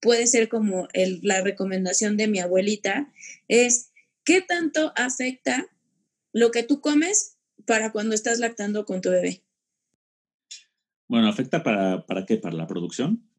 puede 0.01 0.27
ser 0.27 0.49
como 0.49 0.89
el, 0.93 1.19
la 1.23 1.41
recomendación 1.41 2.17
de 2.17 2.27
mi 2.27 2.39
abuelita, 2.39 3.11
es 3.47 3.88
¿Qué 4.23 4.41
tanto 4.41 4.93
afecta 4.95 5.67
lo 6.33 6.51
que 6.51 6.63
tú 6.63 6.81
comes 6.81 7.37
para 7.65 7.91
cuando 7.91 8.15
estás 8.15 8.39
lactando 8.39 8.85
con 8.85 9.01
tu 9.01 9.09
bebé? 9.09 9.43
Bueno, 11.07 11.27
¿afecta 11.27 11.63
para, 11.63 12.05
para 12.05 12.25
qué? 12.25 12.37
¿Para 12.37 12.55
la 12.55 12.67
producción? 12.67 13.29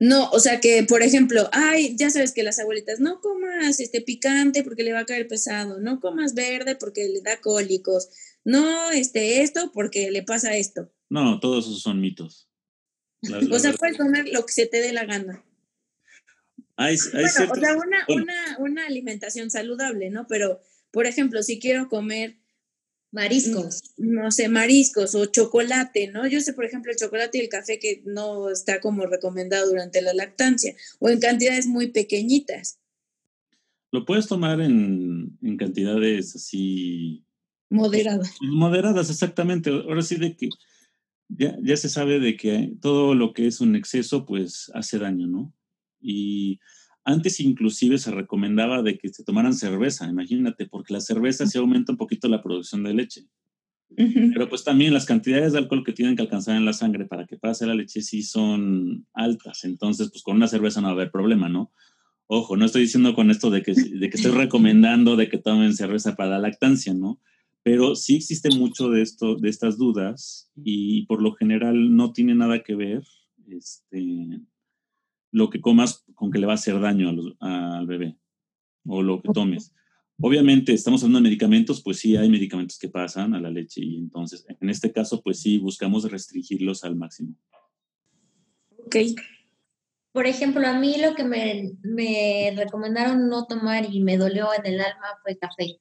No, 0.00 0.30
o 0.30 0.38
sea 0.38 0.60
que, 0.60 0.84
por 0.84 1.02
ejemplo, 1.02 1.48
ay, 1.52 1.96
ya 1.96 2.10
sabes 2.10 2.32
que 2.32 2.44
las 2.44 2.60
abuelitas, 2.60 3.00
no 3.00 3.20
comas 3.20 3.80
este 3.80 4.00
picante 4.00 4.62
porque 4.62 4.84
le 4.84 4.92
va 4.92 5.00
a 5.00 5.06
caer 5.06 5.26
pesado, 5.26 5.80
no 5.80 5.98
comas 5.98 6.34
verde 6.34 6.76
porque 6.76 7.08
le 7.08 7.20
da 7.20 7.40
cólicos, 7.40 8.08
no 8.44 8.92
este 8.92 9.42
esto 9.42 9.72
porque 9.72 10.10
le 10.12 10.22
pasa 10.22 10.56
esto. 10.56 10.92
No, 11.10 11.40
todos 11.40 11.66
esos 11.66 11.82
son 11.82 12.00
mitos. 12.00 12.48
o 13.52 13.58
sea, 13.58 13.72
puedes 13.72 13.96
comer 13.96 14.28
lo 14.28 14.46
que 14.46 14.52
se 14.52 14.66
te 14.66 14.80
dé 14.80 14.92
la 14.92 15.04
gana. 15.04 15.44
Hay, 16.80 16.94
o 16.94 16.98
sea, 16.98 17.50
una, 17.74 18.06
una, 18.08 18.56
una, 18.60 18.86
alimentación 18.86 19.50
saludable, 19.50 20.10
¿no? 20.10 20.28
Pero, 20.28 20.60
por 20.92 21.06
ejemplo, 21.06 21.42
si 21.42 21.58
quiero 21.58 21.88
comer 21.88 22.36
mariscos, 23.10 23.80
no 23.96 24.30
sé, 24.30 24.48
mariscos 24.48 25.16
o 25.16 25.26
chocolate, 25.26 26.06
¿no? 26.06 26.28
Yo 26.28 26.40
sé, 26.40 26.52
por 26.52 26.64
ejemplo, 26.64 26.92
el 26.92 26.96
chocolate 26.96 27.38
y 27.38 27.40
el 27.40 27.48
café 27.48 27.80
que 27.80 28.02
no 28.04 28.48
está 28.48 28.80
como 28.80 29.06
recomendado 29.06 29.68
durante 29.68 30.00
la 30.02 30.14
lactancia 30.14 30.76
o 31.00 31.08
en 31.08 31.18
cantidades 31.18 31.66
muy 31.66 31.88
pequeñitas. 31.88 32.78
Lo 33.90 34.04
puedes 34.04 34.28
tomar 34.28 34.60
en, 34.60 35.36
en 35.42 35.56
cantidades 35.56 36.36
así... 36.36 37.24
Moderadas. 37.70 38.36
Moderadas, 38.40 39.10
exactamente. 39.10 39.70
Ahora 39.70 40.02
sí 40.02 40.14
de 40.14 40.36
que 40.36 40.48
ya, 41.26 41.58
ya 41.60 41.76
se 41.76 41.88
sabe 41.88 42.20
de 42.20 42.36
que 42.36 42.72
todo 42.80 43.16
lo 43.16 43.32
que 43.32 43.48
es 43.48 43.60
un 43.60 43.74
exceso, 43.74 44.24
pues 44.24 44.70
hace 44.74 45.00
daño, 45.00 45.26
¿no? 45.26 45.52
Y 46.00 46.60
antes 47.04 47.40
inclusive 47.40 47.98
se 47.98 48.10
recomendaba 48.10 48.82
de 48.82 48.98
que 48.98 49.08
se 49.08 49.24
tomaran 49.24 49.54
cerveza, 49.54 50.08
imagínate, 50.08 50.66
porque 50.66 50.92
la 50.92 51.00
cerveza 51.00 51.46
se 51.46 51.58
aumenta 51.58 51.92
un 51.92 51.98
poquito 51.98 52.28
la 52.28 52.42
producción 52.42 52.82
de 52.82 52.94
leche. 52.94 53.26
Pero 53.96 54.48
pues 54.48 54.64
también 54.64 54.92
las 54.92 55.06
cantidades 55.06 55.52
de 55.52 55.58
alcohol 55.58 55.82
que 55.82 55.94
tienen 55.94 56.14
que 56.14 56.22
alcanzar 56.22 56.56
en 56.56 56.66
la 56.66 56.74
sangre 56.74 57.06
para 57.06 57.26
que 57.26 57.38
pase 57.38 57.66
la 57.66 57.74
leche 57.74 58.02
sí 58.02 58.22
son 58.22 59.06
altas. 59.14 59.64
Entonces, 59.64 60.10
pues 60.10 60.22
con 60.22 60.36
una 60.36 60.46
cerveza 60.46 60.80
no 60.80 60.88
va 60.88 60.90
a 60.90 60.94
haber 60.94 61.10
problema, 61.10 61.48
¿no? 61.48 61.72
Ojo, 62.26 62.58
no 62.58 62.66
estoy 62.66 62.82
diciendo 62.82 63.14
con 63.14 63.30
esto 63.30 63.48
de 63.48 63.62
que, 63.62 63.72
de 63.72 64.10
que 64.10 64.16
estoy 64.16 64.32
recomendando 64.36 65.16
de 65.16 65.28
que 65.30 65.38
tomen 65.38 65.74
cerveza 65.74 66.14
para 66.14 66.32
la 66.32 66.38
lactancia, 66.38 66.92
¿no? 66.92 67.18
Pero 67.62 67.96
sí 67.96 68.16
existe 68.16 68.50
mucho 68.50 68.90
de 68.90 69.02
esto, 69.02 69.36
de 69.36 69.48
estas 69.48 69.78
dudas 69.78 70.50
y 70.54 71.06
por 71.06 71.22
lo 71.22 71.32
general 71.32 71.96
no 71.96 72.12
tiene 72.12 72.34
nada 72.34 72.62
que 72.62 72.74
ver 72.74 73.02
este, 73.48 74.40
lo 75.38 75.48
que 75.48 75.60
comas 75.60 76.04
con 76.14 76.30
que 76.30 76.38
le 76.38 76.46
va 76.46 76.52
a 76.52 76.56
hacer 76.56 76.78
daño 76.80 77.08
al 77.40 77.86
bebé 77.86 78.18
o 78.84 79.02
lo 79.02 79.22
que 79.22 79.30
tomes. 79.32 79.72
Obviamente, 80.20 80.72
estamos 80.72 81.02
hablando 81.02 81.20
de 81.20 81.30
medicamentos, 81.30 81.80
pues 81.80 82.00
sí 82.00 82.16
hay 82.16 82.28
medicamentos 82.28 82.76
que 82.76 82.88
pasan 82.88 83.34
a 83.34 83.40
la 83.40 83.50
leche 83.50 83.80
y 83.80 83.96
entonces, 83.96 84.44
en 84.48 84.68
este 84.68 84.92
caso, 84.92 85.22
pues 85.22 85.40
sí, 85.40 85.58
buscamos 85.58 86.10
restringirlos 86.10 86.82
al 86.82 86.96
máximo. 86.96 87.36
Ok. 88.78 88.96
Por 90.10 90.26
ejemplo, 90.26 90.66
a 90.66 90.76
mí 90.76 90.96
lo 91.00 91.14
que 91.14 91.22
me, 91.22 91.70
me 91.82 92.52
recomendaron 92.56 93.28
no 93.28 93.46
tomar 93.46 93.86
y 93.94 94.00
me 94.00 94.16
dolió 94.16 94.48
en 94.52 94.66
el 94.66 94.80
alma 94.80 95.06
fue 95.22 95.38
café, 95.38 95.78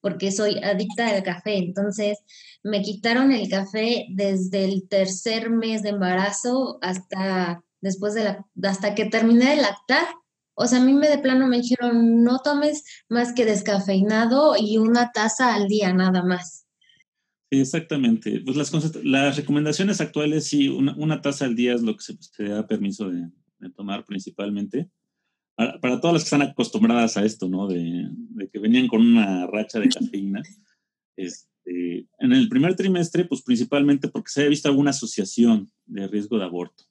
porque 0.00 0.32
soy 0.32 0.58
adicta 0.58 1.08
al 1.08 1.22
café. 1.22 1.58
Entonces, 1.58 2.18
me 2.64 2.82
quitaron 2.82 3.30
el 3.30 3.48
café 3.48 4.06
desde 4.10 4.64
el 4.64 4.88
tercer 4.88 5.50
mes 5.50 5.84
de 5.84 5.90
embarazo 5.90 6.78
hasta 6.82 7.62
después 7.80 8.14
de 8.14 8.24
la, 8.24 8.46
hasta 8.62 8.94
que 8.94 9.06
terminé 9.06 9.50
de 9.50 9.62
lactar. 9.62 10.06
O 10.54 10.66
sea, 10.66 10.80
a 10.80 10.84
mí 10.84 10.92
me 10.92 11.08
de 11.08 11.18
plano 11.18 11.46
me 11.46 11.60
dijeron, 11.60 12.24
no 12.24 12.40
tomes 12.40 12.84
más 13.08 13.32
que 13.32 13.44
descafeinado 13.44 14.54
y 14.58 14.78
una 14.78 15.12
taza 15.12 15.54
al 15.54 15.68
día 15.68 15.92
nada 15.92 16.24
más. 16.24 16.66
Sí, 17.50 17.60
exactamente. 17.60 18.42
Pues 18.44 18.56
las, 18.56 19.04
las 19.04 19.36
recomendaciones 19.36 20.00
actuales, 20.00 20.48
sí, 20.48 20.68
una, 20.68 21.20
taza 21.22 21.44
al 21.44 21.54
día 21.54 21.74
es 21.74 21.82
lo 21.82 21.96
que 21.96 22.02
se, 22.02 22.44
da 22.44 22.66
permiso 22.66 23.08
de, 23.08 23.30
tomar 23.76 24.04
principalmente. 24.04 24.90
Para, 25.56 26.00
todas 26.00 26.14
las 26.14 26.22
que 26.22 26.26
están 26.26 26.42
acostumbradas 26.42 27.16
a 27.16 27.24
esto, 27.24 27.48
¿no? 27.48 27.66
De, 27.66 28.08
de 28.10 28.48
que 28.48 28.58
venían 28.58 28.86
con 28.86 29.00
una 29.00 29.46
racha 29.46 29.78
de 29.78 29.88
cafeína. 29.88 30.42
Este, 31.20 32.06
en 32.20 32.32
el 32.32 32.48
primer 32.48 32.76
trimestre, 32.76 33.24
pues 33.24 33.42
principalmente 33.42 34.06
porque 34.06 34.30
se 34.30 34.40
había 34.40 34.50
visto 34.50 34.68
alguna 34.68 34.90
asociación 34.90 35.68
de 35.84 36.06
riesgo 36.06 36.38
de 36.38 36.44
aborto. 36.44 36.84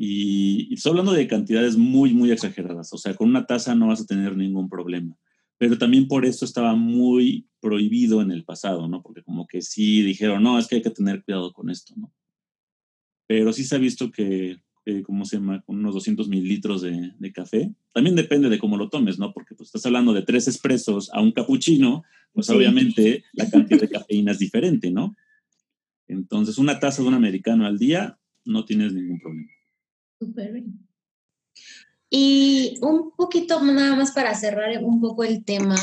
Y, 0.00 0.72
estoy 0.72 0.90
hablando 0.90 1.12
de 1.12 1.26
cantidades 1.26 1.76
muy, 1.76 2.14
muy 2.14 2.30
exageradas. 2.30 2.92
O 2.92 2.98
sea, 2.98 3.14
con 3.14 3.28
una 3.28 3.46
tasa 3.46 3.74
no 3.74 3.88
vas 3.88 4.00
a 4.00 4.06
tener 4.06 4.36
ningún 4.36 4.68
problema. 4.68 5.18
Pero 5.58 5.76
también 5.76 6.06
por 6.06 6.24
eso 6.24 6.44
estaba 6.44 6.76
muy 6.76 7.48
prohibido 7.60 8.22
en 8.22 8.30
el 8.30 8.44
pasado, 8.44 8.86
¿no? 8.86 9.02
Porque 9.02 9.24
como 9.24 9.48
que 9.48 9.60
sí 9.60 10.02
dijeron, 10.02 10.44
no, 10.44 10.56
es 10.56 10.68
que 10.68 10.76
hay 10.76 10.82
que 10.82 10.90
tener 10.90 11.24
cuidado 11.24 11.52
con 11.52 11.68
esto, 11.68 11.94
¿no? 11.96 12.12
Pero 13.26 13.52
sí 13.52 13.64
se 13.64 13.74
ha 13.74 13.78
visto 13.78 14.12
que, 14.12 14.60
¿cómo 15.04 15.24
se 15.24 15.38
llama? 15.38 15.62
Con 15.62 15.80
unos 15.80 15.94
200 15.94 16.28
mililitros 16.28 16.80
de, 16.80 17.12
de, 17.18 17.32
café. 17.32 17.74
También 17.92 18.14
depende 18.14 18.48
de 18.48 18.58
cómo 18.60 18.76
lo 18.76 18.88
tomes, 18.88 19.18
¿no? 19.18 19.32
Porque 19.32 19.56
pues 19.56 19.66
estás 19.68 19.84
hablando 19.84 20.12
de 20.12 20.22
tres 20.22 20.46
expresos 20.46 21.10
a 21.12 21.20
un 21.20 21.32
capuchino, 21.32 22.04
pues 22.32 22.48
obviamente 22.50 23.24
la 23.32 23.50
cantidad 23.50 23.80
de 23.80 23.88
cafeína 23.88 24.30
es 24.30 24.38
diferente, 24.38 24.92
¿no? 24.92 25.16
Entonces, 26.06 26.56
una 26.56 26.78
taza 26.78 27.02
de 27.02 27.08
un 27.08 27.14
americano 27.14 27.66
al 27.66 27.78
día, 27.78 28.18
no 28.44 28.64
tienes 28.64 28.94
ningún 28.94 29.18
problema. 29.18 29.50
Súper 30.18 30.52
bien. 30.52 30.88
Y 32.10 32.78
un 32.80 33.10
poquito 33.12 33.62
nada 33.62 33.94
más 33.94 34.12
para 34.12 34.34
cerrar 34.34 34.82
un 34.82 35.00
poco 35.00 35.24
el 35.24 35.44
tema. 35.44 35.76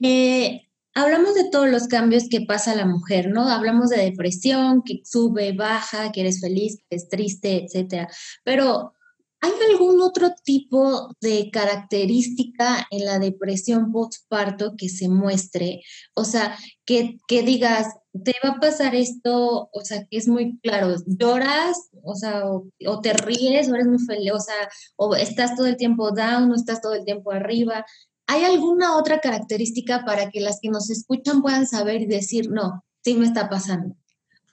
Eh, 0.00 0.68
hablamos 0.94 1.34
de 1.34 1.50
todos 1.50 1.68
los 1.68 1.86
cambios 1.88 2.28
que 2.30 2.40
pasa 2.40 2.74
la 2.74 2.86
mujer, 2.86 3.28
¿no? 3.30 3.48
Hablamos 3.48 3.90
de 3.90 3.98
depresión, 3.98 4.82
que 4.82 5.02
sube, 5.04 5.52
baja, 5.52 6.12
que 6.12 6.22
eres 6.22 6.40
feliz, 6.40 6.78
que 6.78 6.96
eres 6.96 7.08
triste, 7.08 7.64
etcétera. 7.64 8.08
Pero 8.42 8.94
¿Hay 9.40 9.52
algún 9.70 10.00
otro 10.00 10.30
tipo 10.44 11.10
de 11.20 11.50
característica 11.50 12.86
en 12.90 13.04
la 13.04 13.18
depresión 13.18 13.92
postparto 13.92 14.74
que 14.76 14.88
se 14.88 15.08
muestre? 15.08 15.82
O 16.14 16.24
sea, 16.24 16.56
que, 16.84 17.18
que 17.28 17.42
digas, 17.42 17.88
te 18.24 18.34
va 18.42 18.54
a 18.54 18.60
pasar 18.60 18.94
esto, 18.94 19.68
o 19.72 19.80
sea, 19.82 20.04
que 20.06 20.16
es 20.16 20.28
muy 20.28 20.58
claro, 20.60 20.94
lloras, 21.06 21.90
o 22.02 22.14
sea, 22.14 22.44
o, 22.46 23.00
te 23.00 23.12
ríes, 23.12 23.68
o 23.68 23.74
eres 23.74 23.86
muy 23.86 23.98
feliz, 23.98 24.32
o 24.32 24.40
sea, 24.40 24.68
o 24.96 25.14
estás 25.14 25.54
todo 25.56 25.66
el 25.66 25.76
tiempo 25.76 26.10
down, 26.12 26.50
o 26.50 26.54
estás 26.54 26.80
todo 26.80 26.94
el 26.94 27.04
tiempo 27.04 27.32
arriba. 27.32 27.84
¿Hay 28.26 28.44
alguna 28.44 28.96
otra 28.96 29.20
característica 29.20 30.04
para 30.04 30.30
que 30.30 30.40
las 30.40 30.58
que 30.60 30.70
nos 30.70 30.90
escuchan 30.90 31.42
puedan 31.42 31.66
saber 31.66 32.02
y 32.02 32.06
decir, 32.06 32.50
no, 32.50 32.84
sí 33.04 33.14
me 33.14 33.26
está 33.26 33.48
pasando? 33.48 33.94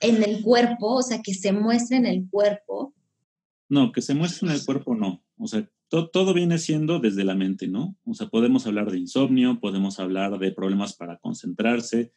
En 0.00 0.22
el 0.22 0.42
cuerpo, 0.42 0.96
o 0.96 1.02
sea, 1.02 1.22
que 1.22 1.34
se 1.34 1.52
muestre 1.52 1.96
en 1.96 2.06
el 2.06 2.28
cuerpo. 2.30 2.93
No, 3.68 3.92
que 3.92 4.02
se 4.02 4.14
muestre 4.14 4.48
en 4.48 4.54
el 4.54 4.64
cuerpo 4.64 4.94
no. 4.94 5.24
O 5.38 5.46
sea, 5.46 5.68
todo 5.88 6.34
viene 6.34 6.58
siendo 6.58 6.98
desde 6.98 7.24
la 7.24 7.34
mente, 7.34 7.68
¿no? 7.68 7.96
O 8.04 8.14
sea, 8.14 8.28
podemos 8.28 8.66
hablar 8.66 8.90
de 8.90 8.98
insomnio, 8.98 9.60
podemos 9.60 10.00
hablar 10.00 10.38
de 10.38 10.52
problemas 10.52 10.94
para 10.94 11.18
concentrarse, 11.18 12.12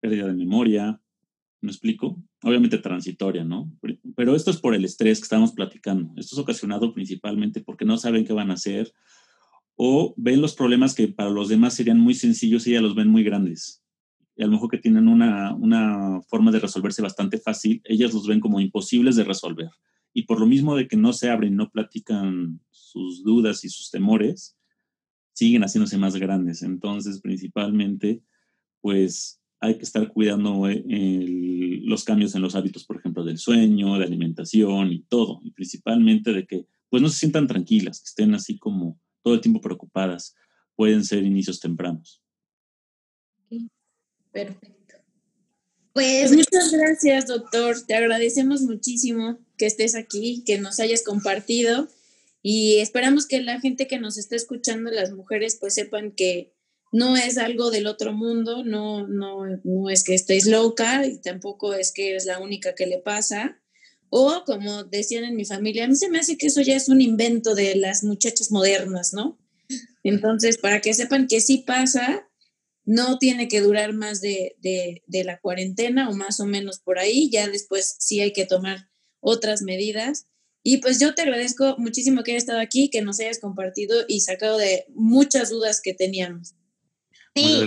pérdida 0.00 0.26
de 0.26 0.34
memoria, 0.34 1.00
¿me 1.60 1.70
explico? 1.70 2.22
Obviamente 2.42 2.78
transitoria, 2.78 3.44
¿no? 3.44 3.72
Pero 4.14 4.36
esto 4.36 4.50
es 4.50 4.58
por 4.58 4.74
el 4.74 4.84
estrés 4.84 5.18
que 5.18 5.24
estamos 5.24 5.52
platicando. 5.52 6.12
Esto 6.16 6.36
es 6.36 6.38
ocasionado 6.40 6.92
principalmente 6.92 7.60
porque 7.60 7.84
no 7.84 7.96
saben 7.96 8.24
qué 8.24 8.32
van 8.32 8.50
a 8.50 8.54
hacer 8.54 8.92
o 9.76 10.14
ven 10.16 10.40
los 10.40 10.54
problemas 10.54 10.94
que 10.94 11.08
para 11.08 11.30
los 11.30 11.48
demás 11.48 11.74
serían 11.74 12.00
muy 12.00 12.14
sencillos 12.14 12.66
y 12.66 12.72
ya 12.72 12.80
los 12.80 12.94
ven 12.94 13.08
muy 13.08 13.22
grandes. 13.22 13.82
Y 14.34 14.42
a 14.42 14.46
lo 14.46 14.52
mejor 14.52 14.70
que 14.70 14.78
tienen 14.78 15.08
una, 15.08 15.54
una 15.54 16.20
forma 16.28 16.50
de 16.50 16.60
resolverse 16.60 17.02
bastante 17.02 17.38
fácil, 17.38 17.80
ellas 17.84 18.12
los 18.12 18.26
ven 18.26 18.40
como 18.40 18.60
imposibles 18.60 19.16
de 19.16 19.24
resolver. 19.24 19.70
Y 20.16 20.22
por 20.22 20.40
lo 20.40 20.46
mismo 20.46 20.74
de 20.74 20.88
que 20.88 20.96
no 20.96 21.12
se 21.12 21.28
abren, 21.28 21.56
no 21.56 21.70
platican 21.70 22.58
sus 22.70 23.22
dudas 23.22 23.66
y 23.66 23.68
sus 23.68 23.90
temores, 23.90 24.56
siguen 25.34 25.60
haciéndose 25.60 25.98
más 25.98 26.16
grandes. 26.16 26.62
Entonces, 26.62 27.20
principalmente, 27.20 28.22
pues 28.80 29.42
hay 29.60 29.76
que 29.76 29.84
estar 29.84 30.10
cuidando 30.10 30.70
eh, 30.70 31.80
los 31.82 32.02
cambios 32.02 32.34
en 32.34 32.40
los 32.40 32.54
hábitos, 32.54 32.86
por 32.86 32.96
ejemplo, 32.96 33.24
del 33.24 33.36
sueño, 33.36 33.98
de 33.98 34.06
alimentación 34.06 34.90
y 34.90 35.02
todo, 35.02 35.40
y 35.44 35.50
principalmente 35.50 36.32
de 36.32 36.46
que 36.46 36.66
pues 36.88 37.02
no 37.02 37.10
se 37.10 37.18
sientan 37.18 37.46
tranquilas, 37.46 38.00
que 38.00 38.08
estén 38.08 38.34
así 38.34 38.56
como 38.58 38.98
todo 39.22 39.34
el 39.34 39.42
tiempo 39.42 39.60
preocupadas. 39.60 40.34
Pueden 40.76 41.04
ser 41.04 41.24
inicios 41.24 41.60
tempranos. 41.60 42.22
Perfecto. 44.32 44.96
Pues 45.92 46.32
muchas 46.32 46.72
gracias, 46.72 47.26
doctor. 47.26 47.76
Te 47.86 47.94
agradecemos 47.94 48.62
muchísimo 48.62 49.44
que 49.56 49.66
estés 49.66 49.94
aquí, 49.94 50.42
que 50.46 50.58
nos 50.58 50.80
hayas 50.80 51.02
compartido 51.02 51.88
y 52.48 52.76
esperamos 52.76 53.26
que 53.26 53.42
la 53.42 53.60
gente 53.60 53.88
que 53.88 53.98
nos 53.98 54.16
está 54.16 54.36
escuchando, 54.36 54.90
las 54.92 55.10
mujeres, 55.10 55.56
pues 55.58 55.74
sepan 55.74 56.12
que 56.12 56.52
no 56.92 57.16
es 57.16 57.38
algo 57.38 57.72
del 57.72 57.88
otro 57.88 58.12
mundo, 58.12 58.64
no, 58.64 59.06
no, 59.08 59.44
no 59.64 59.90
es 59.90 60.04
que 60.04 60.14
estéis 60.14 60.46
loca 60.46 61.04
y 61.04 61.18
tampoco 61.18 61.74
es 61.74 61.90
que 61.90 62.10
eres 62.10 62.24
la 62.24 62.38
única 62.38 62.76
que 62.76 62.86
le 62.86 62.98
pasa. 62.98 63.60
O 64.10 64.44
como 64.46 64.84
decían 64.84 65.24
en 65.24 65.34
mi 65.34 65.44
familia, 65.44 65.84
a 65.84 65.88
mí 65.88 65.96
se 65.96 66.08
me 66.08 66.20
hace 66.20 66.38
que 66.38 66.46
eso 66.46 66.60
ya 66.60 66.76
es 66.76 66.88
un 66.88 67.00
invento 67.00 67.56
de 67.56 67.74
las 67.74 68.04
muchachas 68.04 68.52
modernas, 68.52 69.12
¿no? 69.12 69.38
Entonces, 70.04 70.56
para 70.58 70.80
que 70.80 70.94
sepan 70.94 71.26
que 71.26 71.40
sí 71.40 71.64
pasa, 71.66 72.28
no 72.84 73.18
tiene 73.18 73.48
que 73.48 73.60
durar 73.60 73.92
más 73.92 74.20
de, 74.20 74.54
de, 74.60 75.02
de 75.08 75.24
la 75.24 75.40
cuarentena 75.40 76.08
o 76.08 76.14
más 76.14 76.38
o 76.38 76.46
menos 76.46 76.78
por 76.78 77.00
ahí, 77.00 77.28
ya 77.28 77.48
después 77.48 77.96
sí 77.98 78.20
hay 78.20 78.32
que 78.32 78.46
tomar 78.46 78.88
otras 79.26 79.62
medidas. 79.62 80.26
Y 80.62 80.78
pues 80.78 80.98
yo 80.98 81.14
te 81.14 81.22
agradezco 81.22 81.76
muchísimo 81.78 82.22
que 82.22 82.32
hayas 82.32 82.44
estado 82.44 82.60
aquí, 82.60 82.90
que 82.90 83.02
nos 83.02 83.20
hayas 83.20 83.38
compartido 83.38 84.04
y 84.08 84.20
sacado 84.20 84.56
de 84.56 84.86
muchas 84.94 85.50
dudas 85.50 85.80
que 85.82 85.94
teníamos. 85.94 86.54
Sí, 87.36 87.62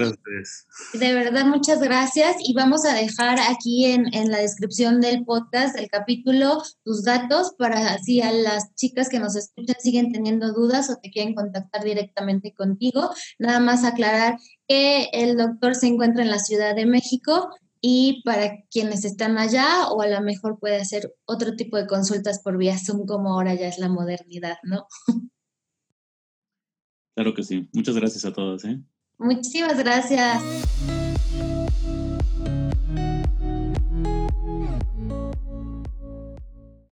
de 0.93 1.13
verdad, 1.13 1.45
muchas 1.45 1.79
gracias. 1.79 2.37
Y 2.43 2.53
vamos 2.53 2.85
a 2.85 2.95
dejar 2.95 3.37
aquí 3.39 3.85
en, 3.85 4.11
en, 4.15 4.31
la 4.31 4.39
descripción 4.39 4.99
del 4.99 5.23
podcast, 5.25 5.75
del 5.75 5.87
capítulo, 5.89 6.63
tus 6.83 7.03
datos 7.03 7.53
para 7.55 7.93
así 7.93 8.19
a 8.19 8.31
las 8.31 8.73
chicas 8.73 9.09
que 9.09 9.19
nos 9.19 9.35
escuchan 9.35 9.75
siguen 9.79 10.11
teniendo 10.11 10.53
dudas 10.53 10.89
o 10.89 10.95
te 10.95 11.11
quieren 11.11 11.35
contactar 11.35 11.83
directamente 11.83 12.51
contigo. 12.53 13.11
Nada 13.37 13.59
más 13.59 13.83
aclarar 13.83 14.39
que 14.67 15.09
el 15.13 15.37
doctor 15.37 15.75
se 15.75 15.85
encuentra 15.85 16.23
en 16.23 16.31
la 16.31 16.39
Ciudad 16.39 16.75
de 16.75 16.87
México 16.87 17.49
y 17.81 18.21
para 18.23 18.63
quienes 18.69 19.05
están 19.05 19.37
allá 19.37 19.89
o 19.89 20.01
a 20.01 20.07
lo 20.07 20.21
mejor 20.21 20.59
puede 20.59 20.77
hacer 20.77 21.15
otro 21.25 21.55
tipo 21.55 21.77
de 21.77 21.87
consultas 21.87 22.41
por 22.41 22.57
vía 22.57 22.77
Zoom 22.77 23.05
como 23.05 23.33
ahora 23.33 23.55
ya 23.55 23.67
es 23.67 23.79
la 23.79 23.89
modernidad, 23.89 24.57
¿no? 24.63 24.87
Claro 27.15 27.33
que 27.33 27.43
sí. 27.43 27.67
Muchas 27.73 27.95
gracias 27.95 28.23
a 28.23 28.31
todos. 28.31 28.63
¿eh? 28.63 28.79
Muchísimas 29.17 29.77
gracias. 29.77 30.41